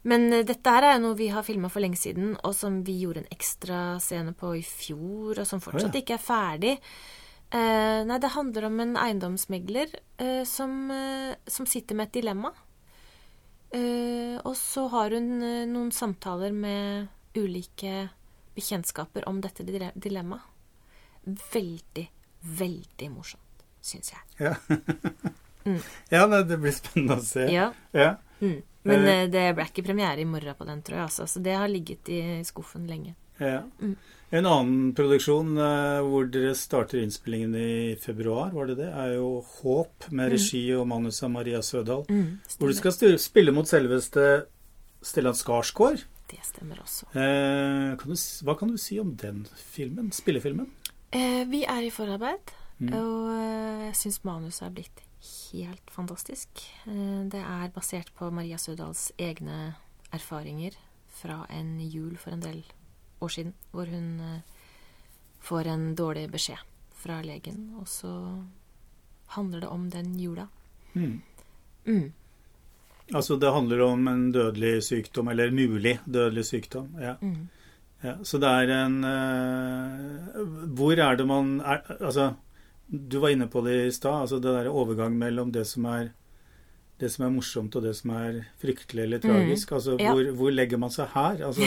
Men 0.08 0.28
eh, 0.32 0.44
dette 0.46 0.74
her 0.74 0.92
er 0.92 1.00
noe 1.02 1.18
vi 1.18 1.30
har 1.32 1.46
filma 1.46 1.70
for 1.72 1.84
lenge 1.84 1.98
siden, 2.00 2.34
og 2.44 2.54
som 2.56 2.82
vi 2.86 3.00
gjorde 3.02 3.24
en 3.24 3.32
ekstra 3.34 3.80
scene 4.02 4.34
på 4.36 4.54
i 4.60 4.64
fjor, 4.66 5.38
og 5.38 5.46
som 5.48 5.62
fortsatt 5.64 5.90
oh, 5.90 5.96
ja. 5.96 6.04
ikke 6.04 6.18
er 6.18 6.26
ferdig. 6.28 6.76
Eh, 7.50 8.00
nei, 8.04 8.18
det 8.20 8.34
handler 8.34 8.66
om 8.68 8.80
en 8.84 8.96
eiendomsmegler 9.00 9.94
eh, 10.20 10.42
som, 10.44 10.90
eh, 10.92 11.34
som 11.48 11.66
sitter 11.66 11.96
med 11.96 12.08
et 12.10 12.18
dilemma. 12.20 12.50
Eh, 13.72 14.36
og 14.44 14.54
så 14.56 14.86
har 14.92 15.12
hun 15.16 15.30
eh, 15.42 15.64
noen 15.68 15.90
samtaler 15.92 16.52
med 16.56 17.08
ulike 17.36 18.08
bekjentskaper 18.56 19.26
om 19.28 19.40
dette 19.44 19.64
dile- 19.64 19.92
dilemmaet. 19.94 20.44
Veldig, 21.52 22.06
veldig 22.58 23.08
morsomt, 23.12 23.64
syns 23.84 24.12
jeg. 24.14 24.22
Ja. 24.40 24.54
ja, 26.14 26.22
det 26.42 26.56
blir 26.62 26.72
spennende 26.72 27.18
å 27.20 27.24
se. 27.24 27.44
Mm. 27.48 27.52
Ja. 27.54 27.66
Ja. 27.92 28.10
Mm. 28.40 28.58
Men 28.88 29.04
eh, 29.10 29.24
det 29.28 29.42
ble 29.58 29.66
ikke 29.68 29.84
premiere 29.88 30.22
i 30.22 30.28
morgen 30.28 30.56
på 30.56 30.64
den, 30.68 30.80
tror 30.86 31.00
jeg. 31.02 31.08
Altså. 31.10 31.26
Så 31.28 31.42
det 31.44 31.56
har 31.60 31.68
ligget 31.68 32.08
i 32.12 32.20
skuffen 32.48 32.86
lenge. 32.88 33.12
Ja. 33.38 33.62
Mm. 33.80 33.96
En 34.30 34.44
annen 34.44 34.90
produksjon 34.92 35.54
eh, 35.56 36.00
hvor 36.04 36.26
dere 36.28 36.50
starter 36.58 37.00
innspillingen 37.00 37.54
i 37.56 37.94
februar, 38.02 38.50
var 38.52 38.68
det 38.68 38.76
det, 38.82 38.88
er 38.92 39.14
jo 39.16 39.38
Håp, 39.62 40.10
med 40.12 40.34
regi 40.34 40.66
og 40.76 40.84
manus 40.90 41.22
av 41.24 41.30
Maria 41.32 41.62
Sødal. 41.64 42.04
Mm, 42.12 42.38
Hvor 42.58 42.68
du 42.68 42.76
skal 42.76 43.16
spille 43.22 43.54
mot 43.56 43.68
selveste 43.70 44.26
Stellan 45.00 45.36
Skarsgård. 45.38 46.02
Det 46.28 46.42
stemmer 46.44 46.82
også. 46.82 47.06
Eh, 47.16 47.94
kan 47.96 48.12
du, 48.12 48.18
hva 48.44 48.58
kan 48.60 48.68
du 48.68 48.76
si 48.76 48.98
om 49.00 49.14
den 49.16 49.46
filmen? 49.56 50.10
Spillefilmen? 50.12 50.68
Eh, 51.16 51.46
vi 51.48 51.62
er 51.64 51.86
i 51.88 51.90
forarbeid, 51.94 52.52
Mm. 52.78 52.92
og 52.94 53.30
eh, 53.34 53.86
jeg 53.88 53.94
syns 53.98 54.20
manuset 54.22 54.62
er 54.68 54.70
blitt 54.76 55.00
helt 55.50 55.88
fantastisk. 55.90 56.60
Eh, 56.86 57.24
det 57.32 57.40
er 57.40 57.72
basert 57.74 58.12
på 58.14 58.28
Maria 58.30 58.54
Sødals 58.60 59.08
egne 59.18 59.72
erfaringer 60.14 60.76
fra 61.10 61.40
en 61.50 61.80
jul 61.80 62.14
for 62.16 62.36
en 62.36 62.44
del 62.44 62.60
år 63.20 63.28
siden, 63.28 63.54
hvor 63.72 63.90
hun 63.90 64.20
eh, 64.20 64.40
får 65.40 65.70
en 65.72 65.94
dårlig 65.98 66.28
beskjed 66.32 66.62
fra 66.98 67.20
legen, 67.22 67.74
og 67.78 67.88
så 67.88 68.12
handler 69.34 69.60
det 69.60 69.68
om 69.68 69.90
den 69.90 70.14
jula. 70.18 70.48
Mm. 70.94 71.20
Mm. 71.86 72.12
Altså 73.14 73.38
det 73.40 73.52
handler 73.52 73.80
om 73.86 74.08
en 74.08 74.32
dødelig 74.32 74.82
sykdom, 74.84 75.28
eller 75.28 75.54
mulig 75.54 75.98
dødelig 76.04 76.44
sykdom. 76.44 76.90
Ja. 77.00 77.14
Mm. 77.20 77.48
ja. 78.02 78.16
Så 78.22 78.38
det 78.38 78.48
er 78.48 78.74
en 78.74 78.98
uh, 79.04 80.74
Hvor 80.76 80.92
er 80.92 81.16
det 81.16 81.26
man 81.26 81.60
er 81.60 81.80
Altså, 82.00 82.32
du 82.88 83.18
var 83.20 83.32
inne 83.32 83.48
på 83.48 83.60
det 83.64 83.86
i 83.86 83.90
stad. 83.92 84.20
Altså 84.20 84.36
det 84.36 84.52
der 84.52 84.68
overgang 84.68 85.16
mellom 85.18 85.52
det 85.52 85.66
som 85.66 85.84
er 85.84 86.10
det 86.98 87.10
som 87.14 87.24
er 87.26 87.30
morsomt 87.30 87.76
og 87.78 87.84
det 87.84 87.92
som 87.94 88.10
er 88.18 88.40
fryktelig 88.58 89.04
eller 89.04 89.20
tragisk. 89.22 89.72
Altså 89.76 89.94
Mm. 89.94 90.00
Ja. 90.02 90.12
hvor, 90.12 90.30
hvor 90.34 90.50
legger 90.50 90.78
man 90.82 90.90
seg 90.90 91.08
her? 91.14 91.44
Altså, 91.46 91.62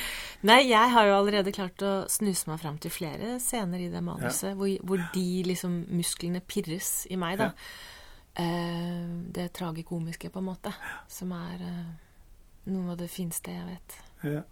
Nei, 0.50 0.68
jeg 0.68 0.90
har 0.92 1.06
jo 1.08 1.16
allerede 1.16 1.52
klart 1.56 1.80
å 1.82 1.92
snuse 2.08 2.50
meg 2.50 2.60
fram 2.60 2.76
til 2.78 2.92
flere 2.92 3.38
scener 3.40 3.80
i 3.80 3.88
det 3.88 4.02
manuset 4.04 4.52
hvor, 4.58 4.68
hvor 4.84 5.00
de 5.14 5.42
liksom 5.48 5.86
musklene 5.88 6.42
pirres 6.44 7.06
i 7.08 7.16
meg, 7.16 7.38
da. 7.40 7.52
Eh, 8.36 9.06
det 9.32 9.52
tragikomiske, 9.56 10.28
på 10.28 10.42
en 10.42 10.48
måte. 10.50 10.72
Som 11.08 11.32
er 11.32 11.62
uh, 11.62 11.94
noe 12.74 12.92
av 12.92 12.98
det 13.00 13.08
fineste 13.08 13.54
jeg 13.54 13.66
vet. 13.70 13.98
ja. 14.36 14.42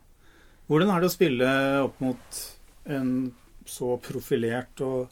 Hvordan 0.70 0.88
er 0.94 1.02
det 1.02 1.08
å 1.10 1.12
spille 1.12 1.48
opp 1.82 1.98
mot 2.00 2.36
en 2.88 3.08
så 3.68 3.96
profilert 4.00 4.80
og 4.80 5.10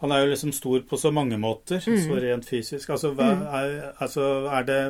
Han 0.00 0.12
er 0.12 0.24
jo 0.24 0.30
liksom 0.32 0.52
stor 0.56 0.80
på 0.88 0.96
så 0.98 1.10
mange 1.12 1.36
måter, 1.38 1.80
Mm. 1.84 2.00
så 2.06 2.20
rent 2.22 2.46
fysisk. 2.48 2.88
Altså, 2.90 3.12
hva, 3.14 3.30
er, 3.60 3.92
altså 4.00 4.48
er 4.48 4.64
det 4.64 4.80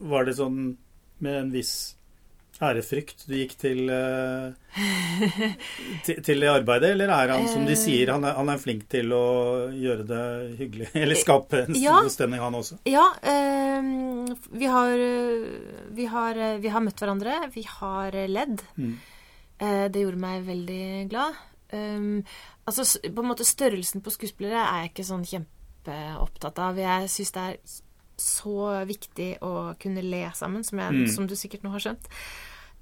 Var 0.00 0.24
det 0.24 0.36
sånn 0.36 0.76
med 1.20 1.34
en 1.42 1.50
viss 1.52 1.94
ærefrykt 2.60 3.22
du 3.28 3.34
gikk 3.38 3.54
til, 3.56 3.88
eh, 3.88 4.52
til, 6.04 6.18
til 6.24 6.40
det 6.42 6.48
arbeidet, 6.52 6.90
eller 6.94 7.08
er 7.14 7.32
han, 7.32 7.46
som 7.48 7.64
de 7.68 7.76
sier, 7.78 8.10
han 8.12 8.24
er, 8.28 8.34
han 8.36 8.50
er 8.52 8.60
flink 8.60 8.86
til 8.92 9.12
å 9.16 9.22
gjøre 9.72 10.04
det 10.08 10.24
hyggelig? 10.58 10.88
Eller 11.02 11.16
skape 11.20 11.62
en 11.66 11.78
Ja. 11.80 11.98
stemning, 12.12 12.40
han 12.42 12.56
også? 12.58 12.76
Ja, 12.90 13.06
eh, 13.22 13.80
vi, 14.60 14.66
har, 14.68 14.92
eh, 14.92 15.86
vi, 15.96 16.04
har, 16.12 16.36
eh, 16.36 16.58
vi 16.60 16.68
har 16.74 16.84
møtt 16.84 17.00
hverandre. 17.00 17.38
Vi 17.54 17.64
har 17.68 18.16
eh, 18.16 18.28
ledd. 18.28 18.60
Mm. 18.76 18.92
Eh, 19.60 19.86
det 19.92 20.04
gjorde 20.04 20.20
meg 20.20 20.44
veldig 20.48 20.84
glad. 21.12 21.40
Um, 21.72 22.24
altså, 22.66 22.84
på 23.00 23.22
en 23.22 23.28
måte 23.30 23.44
Størrelsen 23.46 24.02
på 24.02 24.10
skuespillere 24.14 24.62
er 24.64 24.82
jeg 24.84 24.90
ikke 24.92 25.06
sånn 25.06 25.26
kjempeopptatt 25.28 26.58
av. 26.58 26.76
Jeg 26.80 27.08
syns 27.12 27.32
det 27.36 27.42
er 27.46 27.56
så 28.20 28.84
viktig 28.88 29.28
å 29.40 29.52
kunne 29.80 30.02
le 30.04 30.24
sammen, 30.36 30.64
som, 30.66 30.78
jeg, 30.82 30.92
Mm. 30.92 31.08
som 31.08 31.26
du 31.26 31.34
sikkert 31.34 31.62
nå 31.64 31.70
har 31.72 31.80
skjønt. 31.80 32.08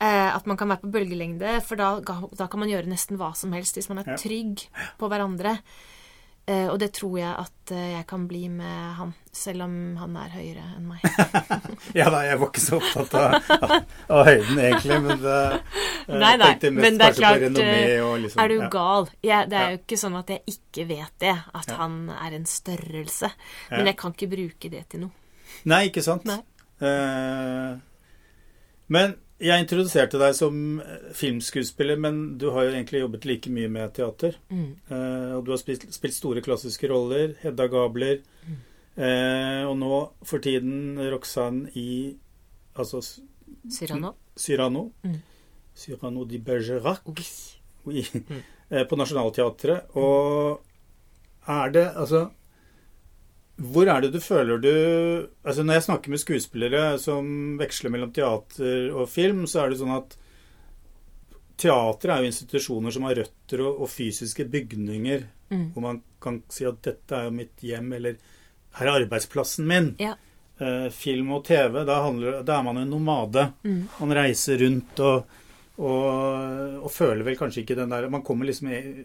Eh, 0.00 0.34
at 0.36 0.46
man 0.46 0.56
kan 0.56 0.68
være 0.68 0.82
på 0.82 0.92
bølgelengde, 0.94 1.60
for 1.66 1.76
da, 1.76 2.00
da 2.00 2.46
kan 2.46 2.60
man 2.60 2.68
gjøre 2.70 2.86
nesten 2.86 3.18
hva 3.18 3.32
som 3.34 3.52
helst 3.52 3.74
hvis 3.74 3.88
man 3.90 3.98
er 3.98 4.16
trygg 4.16 4.66
på 4.98 5.08
hverandre. 5.10 5.58
Eh, 6.48 6.64
og 6.72 6.78
det 6.80 6.86
tror 6.96 7.18
jeg 7.18 7.28
at 7.28 7.70
eh, 7.76 7.88
jeg 7.92 8.04
kan 8.08 8.22
bli 8.28 8.46
med 8.48 8.94
han, 8.96 9.10
selv 9.36 9.66
om 9.66 9.72
han 10.00 10.14
er 10.16 10.30
høyere 10.32 10.62
enn 10.78 10.86
meg. 10.88 11.02
Ja, 11.98 12.06
da, 12.08 12.22
jeg 12.24 12.38
var 12.40 12.48
ikke 12.48 12.62
så 12.62 12.78
opptatt 12.78 13.16
av, 13.20 13.34
av, 14.08 14.22
høyden, 14.24 14.60
egentlig, 14.62 14.96
men 15.04 15.20
det, 15.20 15.34
jeg 16.08 16.22
Nei, 16.22 16.30
nei, 16.40 16.48
tenkte 16.54 16.70
mest 16.72 16.84
men 16.86 16.96
det 17.00 17.04
er 17.04 17.12
kanskje 17.12 17.20
klart, 17.20 17.42
på 17.42 17.44
renommé 17.44 17.82
eh, 17.84 18.00
og 18.06 18.14
liksom 18.24 18.40
Er 18.44 18.48
du 18.48 18.56
ja. 18.56 18.70
gal? 18.72 19.10
Jeg, 19.28 19.50
det 19.52 19.58
er 19.60 19.66
Ja. 19.66 19.74
jo 19.74 19.80
ikke 19.82 20.00
sånn 20.00 20.16
at 20.22 20.32
jeg 20.32 20.54
ikke 20.54 20.88
vet 20.94 21.14
det, 21.26 21.36
at 21.60 21.68
Ja. 21.74 21.76
han 21.82 21.98
er 22.16 22.38
en 22.38 22.48
størrelse. 22.48 23.30
Men 23.74 23.92
jeg 23.92 23.98
kan 24.00 24.16
ikke 24.16 24.30
bruke 24.32 24.72
det 24.72 24.84
til 24.94 25.04
noe. 25.04 25.12
Nei, 25.68 25.82
ikke 25.90 26.04
sant? 26.06 26.24
Nei. 26.28 26.40
Eh, 26.80 27.76
men 28.96 29.16
jeg 29.38 29.62
introduserte 29.62 30.18
deg 30.18 30.34
som 30.34 30.80
eh, 30.82 31.10
filmskuespiller, 31.14 31.98
men 32.00 32.20
du 32.40 32.48
har 32.54 32.66
jo 32.66 32.74
egentlig 32.74 33.02
jobbet 33.04 33.26
like 33.28 33.52
mye 33.54 33.70
med 33.70 33.94
teater. 33.94 34.38
Mm. 34.50 34.70
Eh, 34.90 35.32
og 35.36 35.44
du 35.46 35.52
har 35.54 35.60
spilt, 35.60 35.86
spilt 35.94 36.16
store 36.16 36.42
klassiske 36.44 36.90
roller. 36.90 37.36
Hedda 37.42 37.68
Gabler. 37.70 38.22
Eh, 38.98 39.62
og 39.62 39.76
nå 39.78 39.92
for 40.26 40.42
tiden 40.42 40.98
Roxanne 41.12 41.70
i 41.78 42.16
altså 42.74 43.02
Cyrano? 43.70 44.16
Cyrano. 44.38 44.88
Mm. 45.06 45.20
Cyrano 45.78 46.24
di 46.26 46.42
Bergerac. 46.42 47.06
Oui. 47.06 47.28
Oui. 47.86 48.04
Eh, 48.68 48.84
på 48.84 48.98
Nationaltheatret. 48.98 49.94
Og 49.96 50.60
er 51.48 51.70
det 51.72 51.86
Altså 51.96 52.26
Hvor 53.58 53.88
er 53.90 54.00
det 54.04 54.12
du 54.14 54.20
føler 54.22 54.60
du 54.62 54.68
Altså 55.44 55.64
Når 55.66 55.74
jeg 55.74 55.82
snakker 55.88 56.10
med 56.14 56.20
skuespillere 56.22 56.98
som 57.02 57.58
veksler 57.58 57.90
mellom 57.90 58.12
teater 58.14 58.92
og 58.94 59.08
film, 59.10 59.46
så 59.50 59.64
er 59.64 59.70
det 59.72 59.80
sånn 59.80 59.96
at 59.96 60.14
teater 61.58 62.12
er 62.14 62.22
jo 62.22 62.28
institusjoner 62.30 62.94
som 62.94 63.06
har 63.08 63.18
røtter 63.18 63.62
og, 63.64 63.80
og 63.82 63.90
fysiske 63.90 64.46
bygninger, 64.50 65.26
Mm. 65.50 65.70
hvor 65.72 65.80
man 65.80 66.02
kan 66.20 66.42
si 66.52 66.66
at 66.68 66.82
'dette 66.82 67.10
er 67.16 67.24
jo 67.24 67.30
mitt 67.30 67.56
hjem', 67.64 67.94
eller 67.96 68.16
'her 68.76 68.86
er 68.86 69.06
arbeidsplassen 69.06 69.64
min'. 69.66 69.94
Ja. 69.98 70.14
Eh, 70.60 70.90
film 70.90 71.30
og 71.32 71.44
TV, 71.44 71.86
da, 71.86 72.02
handler, 72.02 72.42
da 72.44 72.58
er 72.58 72.62
man 72.62 72.76
en 72.76 72.90
nomade. 72.90 73.54
Mm. 73.64 73.88
Man 74.00 74.10
reiser 74.12 74.58
rundt 74.60 75.00
og, 75.00 75.24
og, 75.78 76.84
og 76.84 76.90
føler 76.90 77.24
vel 77.24 77.36
kanskje 77.36 77.62
ikke 77.64 77.76
den 77.76 77.88
der 77.88 78.10
Man 78.10 78.22
kommer 78.22 78.44
liksom 78.44 78.68
i, 78.68 79.04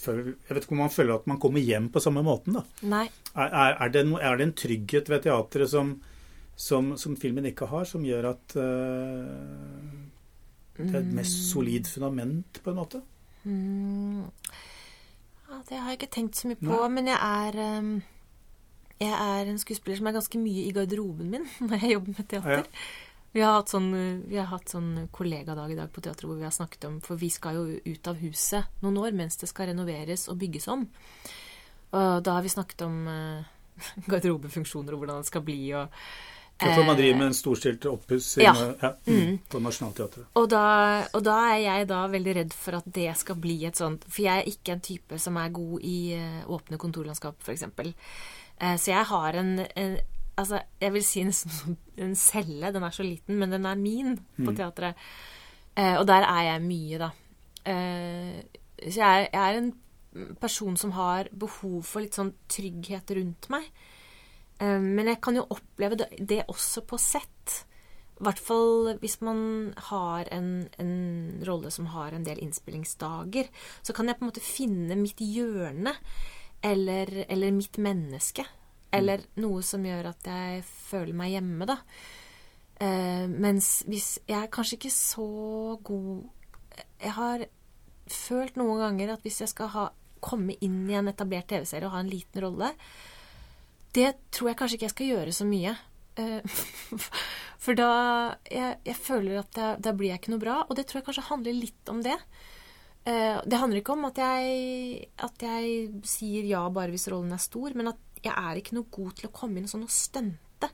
føler, 0.00 0.34
Jeg 0.48 0.56
vet 0.56 0.64
ikke 0.64 0.76
om 0.76 0.82
man 0.84 0.92
føler 0.92 1.14
at 1.14 1.26
man 1.30 1.40
kommer 1.40 1.60
hjem 1.60 1.88
på 1.92 2.00
samme 2.02 2.22
måten, 2.24 2.56
da. 2.58 2.62
Er, 3.34 3.76
er, 3.76 3.88
det, 3.92 4.06
no, 4.08 4.18
er 4.18 4.38
det 4.38 4.46
en 4.48 4.56
trygghet 4.56 5.10
ved 5.12 5.24
teatret 5.26 5.70
som, 5.70 5.92
som, 6.56 6.94
som 6.96 7.16
filmen 7.20 7.48
ikke 7.50 7.68
har, 7.70 7.84
som 7.88 8.04
gjør 8.06 8.30
at 8.32 8.56
uh, 8.56 9.92
det 10.76 10.88
er 10.90 11.00
et 11.02 11.14
mest 11.16 11.50
solid 11.50 11.88
fundament, 11.88 12.60
på 12.64 12.72
en 12.72 12.80
måte? 12.80 13.02
Mm. 13.44 14.26
Ja, 15.46 15.62
det 15.68 15.78
har 15.78 15.90
jeg 15.92 16.00
ikke 16.00 16.14
tenkt 16.18 16.36
så 16.36 16.50
mye 16.50 16.60
på, 16.60 16.72
Nei. 16.72 16.92
men 16.96 17.10
jeg 17.12 17.18
er 17.22 17.78
um, 17.78 17.90
Jeg 19.00 19.12
er 19.12 19.50
en 19.50 19.58
skuespiller 19.60 19.98
som 20.00 20.08
er 20.08 20.16
ganske 20.16 20.40
mye 20.40 20.64
i 20.66 20.72
garderoben 20.74 21.28
min 21.30 21.44
når 21.68 21.84
jeg 21.84 21.98
jobber 21.98 22.16
med 22.16 22.28
teater. 22.32 22.64
Ja. 22.64 23.05
Vi 23.36 23.42
har 23.44 23.58
hatt 23.58 23.68
sånn, 23.68 23.90
vi 24.24 24.38
har 24.40 24.46
hatt 24.48 24.70
sånn 24.72 25.10
kollegadag 25.12 25.74
i 25.74 25.76
dag 25.76 25.90
på 25.92 26.00
teatret 26.00 26.24
hvor 26.24 26.38
vi 26.38 26.46
har 26.46 26.54
snakket 26.54 26.86
om 26.88 26.94
For 27.04 27.20
vi 27.20 27.28
skal 27.28 27.58
jo 27.58 27.64
ut 27.84 28.08
av 28.08 28.16
huset 28.22 28.78
noen 28.80 28.96
år 29.02 29.18
mens 29.18 29.36
det 29.36 29.50
skal 29.50 29.68
renoveres 29.68 30.24
og 30.32 30.38
bygges 30.40 30.70
om. 30.72 30.86
Og 31.92 32.22
da 32.24 32.38
har 32.38 32.46
vi 32.46 32.54
snakket 32.54 32.86
om 32.86 32.96
eh, 33.12 33.50
garderobefunksjoner 34.08 34.96
og 34.96 35.04
hvordan 35.04 35.20
det 35.20 35.28
skal 35.28 35.44
bli 35.44 35.58
og 35.76 35.92
Ja, 36.56 36.70
for 36.70 36.86
man 36.88 36.94
eh, 36.94 37.02
driver 37.02 37.20
med 37.20 37.26
en 37.26 37.36
storstilt 37.36 37.84
oppussing 37.90 38.46
ja. 38.46 38.54
ja, 38.80 38.94
mm, 39.04 39.36
på 39.52 39.60
Nationaltheatret. 39.60 40.32
Og 40.40 40.56
og 40.56 41.28
da 41.28 41.36
er 41.50 41.60
jeg 41.66 41.92
da 41.92 42.02
veldig 42.16 42.38
redd 42.40 42.56
for 42.56 42.80
at 42.80 42.88
det 42.88 43.10
skal 43.20 43.36
bli 43.36 43.58
et 43.68 43.76
sånt 43.76 44.08
For 44.08 44.24
jeg 44.24 44.46
er 44.46 44.48
ikke 44.48 44.78
en 44.78 44.84
type 44.88 45.20
som 45.20 45.36
er 45.36 45.52
god 45.52 45.84
i 45.84 45.98
eh, 46.16 46.42
åpne 46.48 46.80
kontorlandskap, 46.80 47.36
f.eks. 47.44 47.68
Så 48.80 48.88
jeg 48.88 49.04
har 49.04 49.36
en, 49.36 49.58
en 49.76 49.98
Altså, 50.38 50.60
jeg 50.80 50.92
vil 50.92 51.04
si 51.04 51.22
nesten 51.24 51.50
som 51.50 51.76
en 52.04 52.14
celle. 52.14 52.72
Den 52.74 52.84
er 52.84 52.90
så 52.92 53.02
liten, 53.06 53.38
men 53.40 53.50
den 53.50 53.64
er 53.66 53.74
min 53.80 54.16
på 54.36 54.50
Mm. 54.50 54.56
teatret. 54.56 54.94
Eh, 55.76 55.96
og 55.98 56.06
der 56.06 56.22
er 56.28 56.42
jeg 56.52 56.62
mye, 56.62 56.98
da. 56.98 57.10
Eh, 57.64 58.42
så 58.90 58.96
jeg 59.00 59.24
er, 59.24 59.28
jeg 59.32 59.54
er 59.54 59.58
en 59.58 59.72
person 60.40 60.76
som 60.76 60.92
har 60.92 61.28
behov 61.32 61.82
for 61.84 62.00
litt 62.00 62.14
sånn 62.16 62.34
trygghet 62.48 63.10
rundt 63.16 63.48
meg. 63.52 63.64
Eh, 64.60 64.78
men 64.80 65.06
jeg 65.06 65.20
kan 65.20 65.34
jo 65.36 65.46
oppleve 65.50 65.96
det, 65.96 66.08
det 66.26 66.46
også 66.48 66.84
på 66.86 66.98
sett. 67.00 67.64
I 68.20 68.24
hvert 68.24 68.38
fall 68.40 68.94
hvis 69.00 69.18
man 69.20 69.74
har 69.90 70.24
en, 70.32 70.68
en 70.80 71.42
rolle 71.44 71.70
som 71.70 71.86
har 71.92 72.12
en 72.16 72.24
del 72.24 72.38
innspillingsdager. 72.40 73.48
Så 73.82 73.92
kan 73.94 74.06
jeg 74.08 74.16
på 74.18 74.24
en 74.24 74.30
måte 74.30 74.40
finne 74.44 74.96
mitt 74.96 75.20
hjørne, 75.20 75.92
eller, 76.64 77.24
eller 77.28 77.52
mitt 77.52 77.76
menneske. 77.76 78.44
Eller 78.94 79.24
noe 79.42 79.62
som 79.66 79.82
gjør 79.84 80.10
at 80.12 80.28
jeg 80.30 80.62
føler 80.64 81.16
meg 81.16 81.34
hjemme, 81.34 81.66
da. 81.68 81.78
Eh, 82.80 83.26
mens 83.26 83.82
hvis 83.88 84.18
Jeg 84.28 84.36
er 84.36 84.50
kanskje 84.52 84.76
ikke 84.76 84.90
så 84.92 85.24
god 85.80 86.26
Jeg 87.00 87.12
har 87.16 87.44
følt 88.12 88.58
noen 88.60 88.82
ganger 88.82 89.14
at 89.14 89.22
hvis 89.24 89.40
jeg 89.40 89.48
skal 89.48 89.70
ha, 89.72 89.84
komme 90.20 90.58
inn 90.60 90.82
i 90.90 90.94
en 90.98 91.08
etablert 91.08 91.48
TV-serie 91.48 91.88
og 91.88 91.94
ha 91.96 92.02
en 92.04 92.10
liten 92.12 92.42
rolle, 92.44 92.68
det 93.96 94.12
tror 94.30 94.50
jeg 94.50 94.58
kanskje 94.60 94.76
ikke 94.76 94.86
jeg 94.86 94.94
skal 94.94 95.08
gjøre 95.10 95.32
så 95.34 95.46
mye. 95.48 95.72
Eh, 96.20 96.60
For 97.64 97.74
da 97.74 97.88
jeg, 98.46 98.76
jeg 98.86 98.98
føler 99.00 99.40
at 99.40 99.50
da, 99.56 99.72
da 99.80 99.94
blir 99.96 100.12
jeg 100.12 100.20
ikke 100.20 100.34
noe 100.36 100.44
bra, 100.44 100.60
og 100.68 100.76
det 100.78 100.86
tror 100.86 101.00
jeg 101.00 101.08
kanskje 101.08 101.26
handler 101.32 101.56
litt 101.58 101.90
om 101.90 102.04
det. 102.04 102.16
Eh, 103.08 103.40
Det 103.42 103.58
handler 103.62 103.80
ikke 103.82 103.96
om 103.96 104.06
at 104.06 104.20
jeg, 104.22 105.08
at 105.26 105.46
jeg 105.48 106.04
sier 106.06 106.46
ja 106.46 106.62
bare 106.70 106.92
hvis 106.94 107.08
rollen 107.10 107.34
er 107.34 107.42
stor, 107.42 107.74
men 107.74 107.90
at 107.90 107.98
jeg 108.26 108.34
er 108.36 108.60
ikke 108.60 108.76
noe 108.76 108.90
god 108.92 109.16
til 109.18 109.28
å 109.28 109.34
komme 109.34 109.60
inn 109.60 109.70
sånn 109.70 109.86
og 109.86 109.92
stunte. 109.92 110.70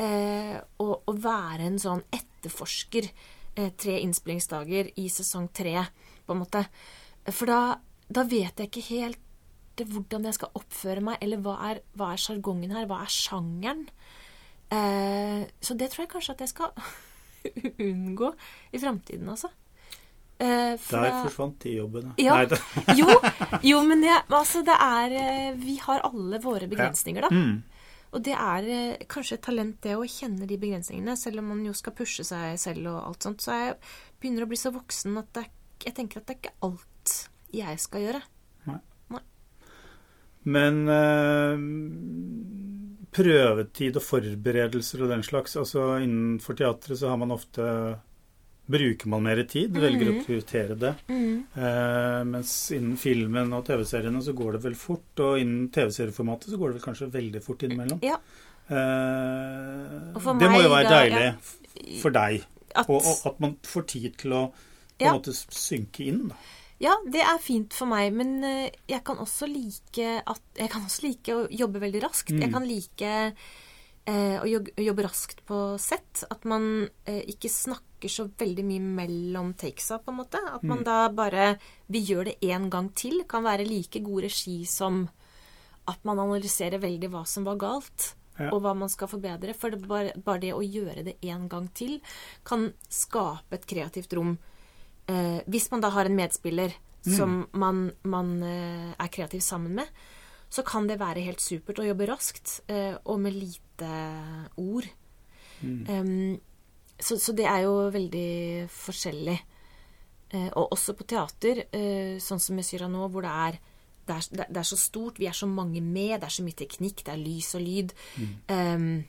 Eh, 0.00 0.56
og, 0.82 0.94
og 1.08 1.18
være 1.22 1.68
en 1.68 1.80
sånn 1.80 2.02
etterforsker 2.14 3.08
eh, 3.08 3.70
tre 3.78 3.98
innspillingsdager 4.02 4.92
i 5.00 5.08
sesong 5.12 5.50
tre, 5.54 5.78
på 6.26 6.34
en 6.34 6.42
måte. 6.42 6.64
For 7.30 7.50
da, 7.50 7.60
da 8.08 8.26
vet 8.28 8.60
jeg 8.60 8.70
ikke 8.70 8.88
helt 8.90 9.20
hvordan 9.82 10.28
jeg 10.28 10.36
skal 10.36 10.54
oppføre 10.54 11.02
meg, 11.02 11.18
eller 11.24 11.40
hva 11.42 11.56
er, 11.72 11.80
hva 11.98 12.12
er 12.14 12.22
sjargongen 12.22 12.74
her, 12.76 12.86
hva 12.90 13.00
er 13.02 13.10
sjangeren? 13.10 13.88
Eh, 14.74 15.42
så 15.60 15.76
det 15.78 15.90
tror 15.90 16.04
jeg 16.04 16.12
kanskje 16.14 16.36
at 16.36 16.44
jeg 16.44 16.52
skal 16.52 16.72
unngå 17.88 18.30
i 18.72 18.80
framtiden, 18.82 19.28
altså. 19.32 19.50
Eh, 20.38 20.74
for 20.82 21.04
Der 21.04 21.20
forsvant 21.22 21.60
de 21.62 21.76
jobbene. 21.76 22.14
Ja. 22.18 22.34
Nei, 22.40 22.46
det, 22.50 22.58
jo, 23.00 23.06
jo, 23.62 23.82
men 23.86 24.02
det, 24.02 24.16
altså, 24.34 24.64
det 24.66 24.74
er 24.74 25.14
eh, 25.20 25.52
Vi 25.60 25.76
har 25.84 26.02
alle 26.08 26.40
våre 26.42 26.66
begrensninger, 26.70 27.28
da. 27.28 27.30
mm, 27.30 27.62
Og 28.16 28.24
det 28.26 28.34
er 28.34 28.68
eh, 28.74 29.04
kanskje 29.10 29.38
et 29.38 29.44
talent, 29.46 29.76
det 29.86 29.94
å 29.98 30.06
kjenne 30.08 30.48
de 30.50 30.58
begrensningene, 30.58 31.14
selv 31.18 31.42
om 31.42 31.52
man 31.54 31.62
jo 31.66 31.74
skal 31.76 31.94
pushe 31.94 32.26
seg 32.26 32.58
selv 32.62 32.90
og 32.90 33.00
alt 33.12 33.28
sånt. 33.28 33.44
Så 33.46 33.54
jeg 33.54 33.76
begynner 34.20 34.46
å 34.46 34.50
bli 34.50 34.58
så 34.58 34.74
voksen 34.74 35.20
at 35.22 35.30
det 35.36 35.46
er, 35.46 35.52
jeg 35.86 35.96
tenker 36.00 36.20
at 36.20 36.26
det 36.26 36.36
er 36.36 36.42
ikke 36.42 36.56
alt 36.70 37.18
jeg 37.54 37.82
skal 37.82 38.08
gjøre. 38.08 38.22
Men 40.44 40.82
eh, 40.92 41.60
prøvetid 43.16 43.96
og 43.96 44.04
forberedelser 44.04 45.04
og 45.04 45.12
den 45.14 45.22
slags 45.24 45.54
altså 45.56 45.94
Innenfor 46.02 46.58
teatret 46.58 46.98
så 47.00 47.12
har 47.12 47.20
man 47.22 47.32
ofte 47.32 47.64
bruker 48.66 49.08
man 49.12 49.22
mer 49.26 49.42
tid, 49.50 49.76
velger 49.76 50.10
å 50.10 50.16
prioritere 50.24 50.76
det. 50.80 50.92
Eh, 51.10 52.20
mens 52.28 52.54
innen 52.72 52.96
filmen 53.00 53.52
og 53.56 53.66
TV-seriene 53.68 54.22
så 54.24 54.32
går 54.36 54.56
det 54.56 54.62
vel 54.64 54.76
fort, 54.78 55.12
og 55.20 55.38
innen 55.42 55.68
TV-serieformatet 55.74 56.52
så 56.54 56.60
går 56.60 56.72
det 56.72 56.78
vel 56.78 56.86
kanskje 56.86 57.10
veldig 57.12 57.42
fort 57.44 57.64
innimellom. 57.66 58.00
Ja. 58.04 58.16
Eh, 58.68 60.36
det 60.40 60.50
må 60.50 60.62
jo 60.64 60.72
være 60.72 60.88
da, 60.88 61.00
deilig 61.02 61.24
ja. 61.28 61.98
for 62.00 62.14
deg, 62.16 62.46
At, 62.74 62.88
og, 62.88 63.04
og 63.04 63.26
at 63.30 63.42
man 63.44 63.58
får 63.68 63.84
tid 63.92 64.16
til 64.24 64.32
å 64.34 64.44
på 64.54 65.02
en 65.02 65.08
Ja. 65.08 65.12
måte 65.16 65.34
synke 65.34 66.06
inn. 66.06 66.28
Da. 66.30 66.36
Ja, 66.82 66.94
det 67.06 67.22
er 67.22 67.38
fint 67.42 67.74
for 67.74 67.86
meg, 67.90 68.12
men 68.14 68.42
eh, 68.44 68.70
jeg 68.88 69.02
kan 69.06 69.18
også 69.22 69.46
like 69.50 70.22
at 70.26 70.42
Jeg 70.58 70.70
kan 70.70 70.84
også 70.86 71.02
like 71.06 71.34
å 71.34 71.44
jobbe 71.50 71.82
veldig 71.82 72.02
raskt. 72.02 72.30
Mm. 72.30 72.40
Jeg 72.42 72.52
kan 72.52 72.66
like 72.68 73.12
eh, 74.06 74.36
å 74.38 74.46
jobbe 74.84 75.06
raskt 75.06 75.44
på 75.46 75.78
sett. 75.82 76.24
At 76.30 76.44
man 76.44 76.88
eh, 77.06 77.22
ikke 77.30 77.48
snakker 77.50 77.82
så 78.10 78.28
veldig 78.38 78.64
mye 78.64 78.80
mellom 78.80 79.54
takesa, 79.54 79.98
på 79.98 80.10
en 80.12 80.18
måte. 80.18 80.38
At 80.54 80.62
man 80.62 80.78
Mm. 80.78 80.84
da 80.84 81.08
bare 81.08 81.58
Vi 81.90 82.00
gjør 82.06 82.24
det 82.24 82.40
én 82.40 82.68
gang 82.70 82.92
til. 82.94 83.24
Kan 83.28 83.44
være 83.44 83.66
like 83.66 84.00
god 84.02 84.22
regi 84.22 84.64
som 84.66 85.08
at 85.86 85.98
man 86.04 86.18
analyserer 86.18 86.80
veldig 86.80 87.10
hva 87.10 87.26
som 87.26 87.44
var 87.44 87.56
galt. 87.56 88.14
Ja. 88.38 88.50
Og 88.50 88.62
hva 88.62 88.74
man 88.76 88.88
skal 88.88 89.06
forbedre. 89.08 89.54
For 89.54 89.70
det 89.70 89.86
bare, 89.86 90.12
bare 90.16 90.40
det 90.40 90.52
å 90.54 90.62
gjøre 90.62 91.04
det 91.04 91.20
én 91.22 91.48
gang 91.48 91.68
til 91.74 92.00
kan 92.44 92.72
skape 92.88 93.52
et 93.52 93.66
kreativt 93.66 94.12
rom. 94.12 94.38
Eh, 95.06 95.40
hvis 95.46 95.70
man 95.70 95.80
da 95.80 95.90
har 95.90 96.06
en 96.06 96.16
medspiller 96.16 96.72
som 97.04 97.46
man, 97.52 97.92
man 98.02 98.42
eh, 98.42 98.94
er 98.98 99.08
kreativ 99.08 99.40
sammen 99.40 99.74
med, 99.74 99.86
så 100.50 100.64
kan 100.64 100.86
det 100.86 100.98
være 100.98 101.22
helt 101.22 101.38
supert 101.40 101.78
å 101.78 101.84
jobbe 101.86 102.06
raskt 102.08 102.60
eh, 102.68 102.96
og 103.04 103.20
med 103.20 103.34
lite 103.34 103.90
ord. 104.56 104.84
Em, 105.62 106.40
så, 107.00 107.16
så 107.18 107.32
det 107.36 107.46
er 107.50 107.64
jo 107.66 107.74
veldig 107.94 108.68
forskjellig. 108.70 109.36
Eh, 110.34 110.48
og 110.58 110.72
også 110.74 110.94
på 110.98 111.06
teater, 111.10 111.64
eh, 111.74 112.16
sånn 112.22 112.40
som 112.42 112.56
med 112.58 112.64
Syra 112.66 112.88
nå, 112.90 113.08
hvor 113.12 113.22
det 113.26 113.32
er, 113.32 113.58
det, 114.06 114.14
er, 114.16 114.46
det 114.50 114.60
er- 114.62 114.68
så 114.68 114.78
stort, 114.78 115.18
vi 115.18 115.26
er 115.30 115.36
så 115.36 115.46
mange 115.48 115.80
med, 115.82 116.20
det 116.20 116.28
er 116.28 116.34
så 116.38 116.44
mye 116.46 116.58
teknikk, 116.58 117.04
det 117.06 117.12
er 117.14 117.22
lys 117.22 117.54
og 117.54 117.62
lyd. 117.64 117.94
Em, 118.48 119.04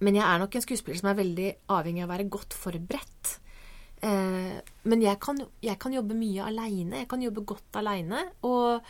men 0.00 0.16
jeg 0.16 0.24
er 0.24 0.38
nok 0.40 0.54
en 0.56 0.64
skuespiller 0.64 0.98
som 1.00 1.10
er 1.12 1.18
veldig 1.20 1.48
avhengig 1.76 2.02
av 2.04 2.08
å 2.08 2.12
være 2.14 2.28
godt 2.32 2.56
forberedt. 2.56 3.34
Eh, 4.02 4.60
men 4.88 5.02
jeg 5.04 5.18
kan, 5.20 5.42
jeg 5.60 5.76
kan 5.78 5.92
jobbe 5.92 6.16
mye 6.16 6.46
aleine. 6.48 7.02
Jeg 7.02 7.08
kan 7.10 7.20
jobbe 7.22 7.44
godt 7.44 7.76
aleine. 7.76 8.22
Og, 8.48 8.80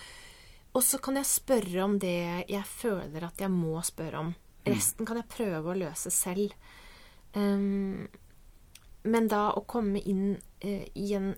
og 0.70 0.84
så 0.86 1.00
kan 1.02 1.18
jeg 1.18 1.26
spørre 1.26 1.82
om 1.82 1.96
det 1.98 2.46
jeg 2.48 2.62
føler 2.70 3.26
at 3.26 3.42
jeg 3.42 3.50
må 3.50 3.80
spørre 3.82 4.22
om. 4.22 4.30
Resten 4.70 5.08
kan 5.08 5.18
jeg 5.18 5.26
prøve 5.32 5.72
å 5.72 5.78
løse 5.80 6.12
selv. 6.14 6.54
Um, 7.34 8.08
men 9.02 9.28
da 9.30 9.50
å 9.56 9.64
komme 9.68 10.02
inn 10.02 10.34
eh, 10.60 10.86
i 10.98 11.12
en, 11.16 11.32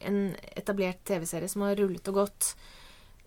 en 0.00 0.20
etablert 0.56 1.02
TV-serie 1.08 1.50
som 1.50 1.64
har 1.66 1.76
rullet 1.76 2.08
og 2.08 2.22
gått, 2.22 2.52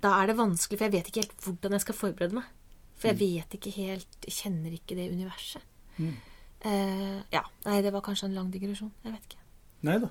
da 0.02 0.16
er 0.20 0.32
det 0.32 0.40
vanskelig, 0.40 0.80
for 0.80 0.88
jeg 0.88 0.96
vet 0.96 1.10
ikke 1.12 1.26
helt 1.26 1.48
hvordan 1.48 1.76
jeg 1.76 1.86
skal 1.86 2.00
forberede 2.00 2.40
meg. 2.40 2.48
For 2.96 3.12
jeg 3.12 3.20
vet 3.20 3.58
ikke 3.58 3.74
helt 3.76 4.24
Jeg 4.24 4.36
kjenner 4.38 4.72
ikke 4.72 4.96
det 4.96 5.10
universet. 5.12 5.64
Eh, 6.00 7.18
ja. 7.34 7.42
Nei, 7.66 7.82
det 7.84 7.92
var 7.94 8.06
kanskje 8.06 8.30
en 8.30 8.38
lang 8.38 8.48
digresjon. 8.54 8.94
Jeg 9.04 9.16
vet 9.16 9.28
ikke. 9.28 9.42
Nei 9.86 9.98
da. 10.02 10.10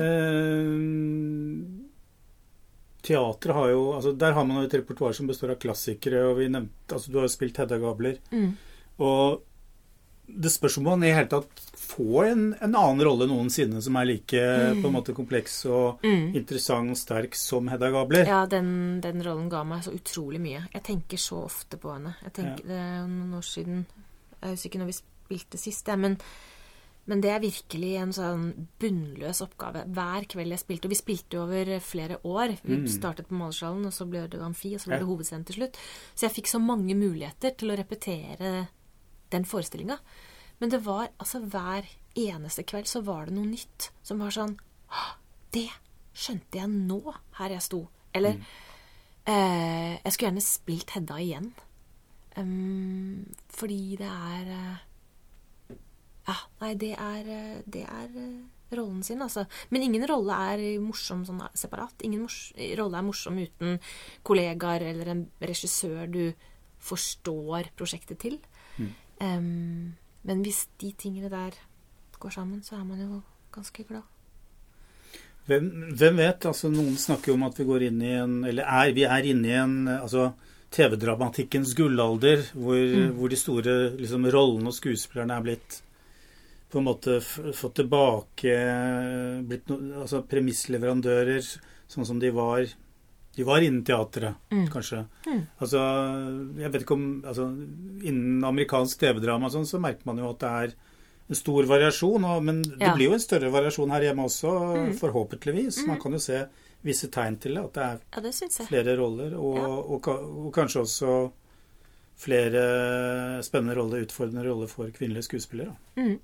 Eh, 0.00 0.76
teatret 3.06 3.56
har 3.56 3.70
jo 3.72 3.80
altså 3.96 4.12
Der 4.14 4.36
har 4.36 4.44
man 4.46 4.60
jo 4.60 4.68
et 4.68 4.76
repertoar 4.76 5.16
som 5.16 5.26
består 5.30 5.54
av 5.54 5.62
klassikere, 5.62 6.20
og 6.28 6.36
vi 6.38 6.50
nevnte 6.52 6.94
altså 6.94 7.10
Du 7.10 7.16
har 7.18 7.26
jo 7.26 7.32
spilt 7.32 7.58
Hedda 7.62 7.78
Gabler. 7.80 8.20
Mm. 8.34 8.50
Og 9.06 9.40
det 10.36 10.50
spørs 10.52 10.78
om 10.78 10.84
man 10.84 11.02
i 11.02 11.12
hele 11.12 11.28
tatt 11.28 11.60
får 11.80 12.26
en, 12.30 12.42
en 12.62 12.74
annen 12.74 13.02
rolle 13.04 13.26
noensinne 13.26 13.80
som 13.82 13.96
er 13.96 14.06
like 14.06 14.42
på 14.80 14.86
en 14.86 14.94
måte 14.94 15.14
kompleks 15.16 15.64
og 15.66 16.00
Mm. 16.04 16.34
interessant 16.36 16.90
og 16.90 16.96
sterk 16.96 17.34
som 17.34 17.68
Hedda 17.68 17.90
Gabler. 17.90 18.26
Ja, 18.26 18.44
den, 18.46 19.00
den 19.00 19.22
rollen 19.26 19.48
ga 19.50 19.64
meg 19.64 19.82
så 19.84 19.92
utrolig 19.96 20.40
mye. 20.40 20.66
Jeg 20.72 20.82
tenker 20.86 21.18
så 21.18 21.44
ofte 21.44 21.76
på 21.80 21.92
henne. 21.94 22.14
Jeg 22.22 22.32
tenker, 22.32 22.64
Det 22.66 22.78
er 22.78 23.06
noen 23.08 23.34
år 23.34 23.42
siden 23.46 23.86
Jeg 24.42 24.50
husker 24.54 24.70
ikke 24.70 24.78
når 24.78 24.86
vi 24.92 24.98
spilte 25.00 25.58
sist, 25.58 25.86
men, 26.00 26.14
men 27.06 27.20
det 27.20 27.30
er 27.30 27.40
virkelig 27.42 27.90
en 28.00 28.12
sånn 28.12 28.44
bunnløs 28.80 29.42
oppgave. 29.44 29.82
Hver 29.92 30.24
kveld 30.30 30.54
jeg 30.54 30.62
spilte, 30.62 30.86
og 30.88 30.90
vi 30.94 30.98
spilte 31.00 31.36
jo 31.36 31.42
over 31.44 31.78
flere 31.80 32.16
år. 32.24 32.56
Vi 32.64 32.76
Mm. 32.76 32.86
startet 32.88 33.26
på 33.28 33.34
Malersalen, 33.36 33.84
og 33.84 33.92
så 33.92 34.06
ble 34.08 34.26
det 34.28 34.40
amfi, 34.40 34.74
og 34.74 34.80
så 34.80 34.86
ble 34.86 34.94
Ja. 34.94 34.98
det 35.04 35.08
hovedscenen 35.08 35.44
til 35.46 35.56
slutt. 35.56 35.76
Så 36.14 36.22
jeg 36.28 36.32
fikk 36.38 36.48
så 36.48 36.60
mange 36.60 36.94
muligheter 36.94 37.56
til 37.56 37.68
å 37.70 37.76
repetere 37.76 38.68
den 39.32 39.46
forestillinga. 39.48 39.98
Men 40.60 40.72
det 40.72 40.82
var 40.84 41.08
altså 41.18 41.40
hver 41.40 41.88
eneste 42.18 42.64
kveld 42.68 42.88
så 42.90 43.02
var 43.06 43.28
det 43.28 43.36
noe 43.36 43.48
nytt 43.48 43.90
som 44.04 44.20
var 44.20 44.34
sånn 44.34 44.56
«Hå, 44.90 45.06
Det 45.54 45.68
skjønte 46.16 46.60
jeg 46.60 46.68
nå, 46.70 47.00
her 47.38 47.54
jeg 47.54 47.64
sto. 47.64 47.80
Eller 48.14 48.36
eh, 49.24 49.96
Jeg 49.96 50.12
skulle 50.12 50.30
gjerne 50.30 50.44
spilt 50.44 50.94
Hedda 50.96 51.18
igjen. 51.22 51.50
Um, 52.38 53.26
fordi 53.50 53.96
det 53.98 54.06
er 54.06 54.50
uh, 54.54 55.74
Ja, 56.28 56.36
nei, 56.60 56.74
det 56.78 56.92
er, 56.94 57.26
eh, 57.26 57.56
det 57.66 57.82
er 57.90 58.12
uh, 58.14 58.76
rollen 58.76 59.02
sin, 59.02 59.22
altså. 59.24 59.46
Men 59.70 59.82
ingen 59.82 60.06
rolle 60.06 60.36
er 60.52 60.62
morsom 60.82 61.24
sånn 61.26 61.42
separat. 61.58 62.04
Ingen 62.06 62.28
rolle 62.78 63.00
er 63.00 63.06
morsom 63.06 63.40
uten 63.40 63.80
kollegaer 64.26 64.84
eller 64.92 65.10
en 65.10 65.24
regissør 65.42 66.06
du 66.12 66.22
forstår 66.80 67.72
prosjektet 67.76 68.20
til. 68.22 68.38
Em, 69.20 69.96
men 70.26 70.44
hvis 70.44 70.66
de 70.80 70.92
tingene 70.98 71.30
der 71.32 71.56
går 72.20 72.32
sammen, 72.34 72.62
så 72.64 72.78
er 72.78 72.84
man 72.84 73.00
jo 73.00 73.20
ganske 73.52 73.84
glad. 73.88 74.06
Hvem, 75.48 75.68
hvem 75.98 76.20
vet? 76.20 76.46
altså 76.46 76.70
Noen 76.70 76.96
snakker 77.00 77.32
jo 77.32 77.38
om 77.38 77.46
at 77.48 77.58
vi 77.58 77.66
går 77.66 77.88
inn 77.88 78.02
i 78.04 78.10
en 78.20 78.34
Eller 78.46 78.68
er, 78.68 78.92
vi 78.94 79.06
er 79.08 79.24
inne 79.26 79.48
i 79.48 79.56
en 79.58 79.76
altså 79.88 80.28
TV-dramatikkens 80.70 81.72
gullalder, 81.74 82.44
hvor, 82.54 82.92
hvor 83.16 83.32
de 83.32 83.38
store 83.38 83.72
liksom, 83.98 84.28
rollene 84.30 84.70
og 84.70 84.76
skuespillerne 84.76 85.34
er 85.34 85.46
blitt 85.48 85.80
på 86.70 86.78
en 86.78 86.86
måte 86.86 87.16
fått 87.18 87.80
tilbake 87.80 88.52
blitt 89.48 89.72
no, 89.72 89.80
altså 90.04 90.20
premissleverandører, 90.30 91.42
sånn 91.90 92.06
som 92.06 92.20
de 92.22 92.30
var 92.30 92.62
De 93.36 93.44
var 93.46 93.60
innen 93.62 93.84
teatret, 93.86 94.34
kanskje. 94.72 95.04
Mm. 95.26 95.42
Altså, 95.62 95.78
jeg 96.58 96.72
vet 96.72 96.82
ikke 96.82 96.96
om 96.96 97.04
altså, 97.24 97.44
Innen 98.02 98.42
amerikansk 98.44 98.98
TV-drama 98.98 99.50
sånn, 99.54 99.66
så 99.70 99.78
merker 99.80 100.04
man 100.08 100.18
jo 100.18 100.30
at 100.32 100.40
det 100.42 100.48
er 100.50 100.72
en 101.30 101.38
stor 101.38 101.62
variasjon, 101.70 102.24
og, 102.26 102.42
men 102.42 102.62
det 102.62 102.80
Ja. 102.82 102.94
blir 102.96 103.06
jo 103.06 103.12
en 103.14 103.20
større 103.22 103.50
variasjon 103.54 103.90
her 103.94 104.00
hjemme 104.08 104.24
også, 104.26 104.50
Mm. 104.76 104.94
forhåpentligvis. 104.98 105.86
Man 105.86 106.00
kan 106.00 106.12
jo 106.12 106.18
se 106.18 106.46
visse 106.82 107.06
tegn 107.08 107.38
til 107.38 107.54
det, 107.54 107.64
at 107.64 107.72
det 107.72 107.82
er 107.82 108.00
Ja, 108.16 108.20
det 108.20 108.66
flere 108.66 108.96
roller, 108.98 109.36
og, 109.38 109.56
Ja. 109.56 109.66
og, 109.68 110.08
og 110.46 110.52
kanskje 110.52 110.80
også 110.82 111.30
flere 112.16 113.42
spennende 113.42 113.76
roller, 113.76 114.02
utfordrende 114.04 114.44
roller 114.44 114.66
for 114.66 114.90
kvinnelige 114.90 115.22
skuespillere. 115.28 115.76
Mm. 115.96 116.18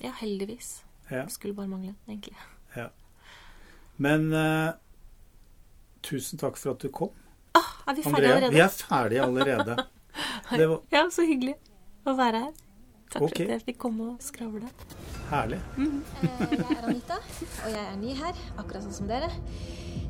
Ja, 0.00 0.12
heldigvis. 0.12 0.82
Ja. 1.10 1.24
Det 1.24 1.32
skulle 1.32 1.54
bare 1.54 1.68
mangle, 1.68 1.94
egentlig. 2.08 2.36
Men 3.96 4.32
eh, 4.32 4.72
tusen 6.04 6.38
takk 6.40 6.56
for 6.60 6.74
at 6.76 6.82
du 6.84 6.88
kom, 6.92 7.10
Ah, 7.54 7.68
er 7.88 7.94
vi 7.94 8.02
ferdige 8.02 8.34
Andrea. 8.34 8.50
Vi 8.50 8.60
er 8.64 8.68
ferdige 8.68 9.22
allerede. 9.22 9.76
Det 10.58 10.66
var 10.68 10.80
Ja, 10.92 11.04
så 11.10 11.22
hyggelig 11.26 11.54
å 12.06 12.14
være 12.18 12.40
her. 12.46 12.52
Takk 13.14 13.22
okay. 13.28 13.44
for 13.46 13.52
at 13.54 13.54
jeg 13.54 13.62
fikk 13.68 13.78
komme 13.84 14.08
og 14.12 14.22
skravle. 14.24 14.68
herlig. 15.30 15.60
Eh, 15.78 16.54
Jeg 16.54 16.60
er 16.64 16.84
Anita, 16.88 17.18
og 17.64 17.70
jeg 17.70 17.84
er 17.84 17.96
ny 18.00 18.14
her, 18.18 18.34
akkurat 18.58 18.82
sånn 18.82 18.96
som 19.00 19.06
dere. 19.10 19.30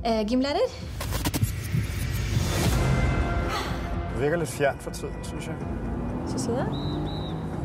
Eh, 0.04 0.22
gymlærer. 0.28 0.72
Du 4.14 4.20
virker 4.20 4.38
litt 4.40 4.52
fjern 4.54 4.78
for 4.80 4.94
tiden, 4.96 5.24
syns 5.26 5.48
jeg. 5.50 5.56
Syns 6.30 6.46
du 6.48 6.54
det? 6.56 6.66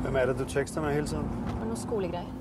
Hvem 0.04 0.16
er 0.20 0.32
det 0.32 0.38
du 0.40 0.46
tekster 0.50 0.82
med 0.84 0.96
hele 0.98 1.08
tiden? 1.08 1.28
Det 1.48 1.58
var 1.60 1.68
noe 1.70 1.80
skolegreier. 1.80 2.32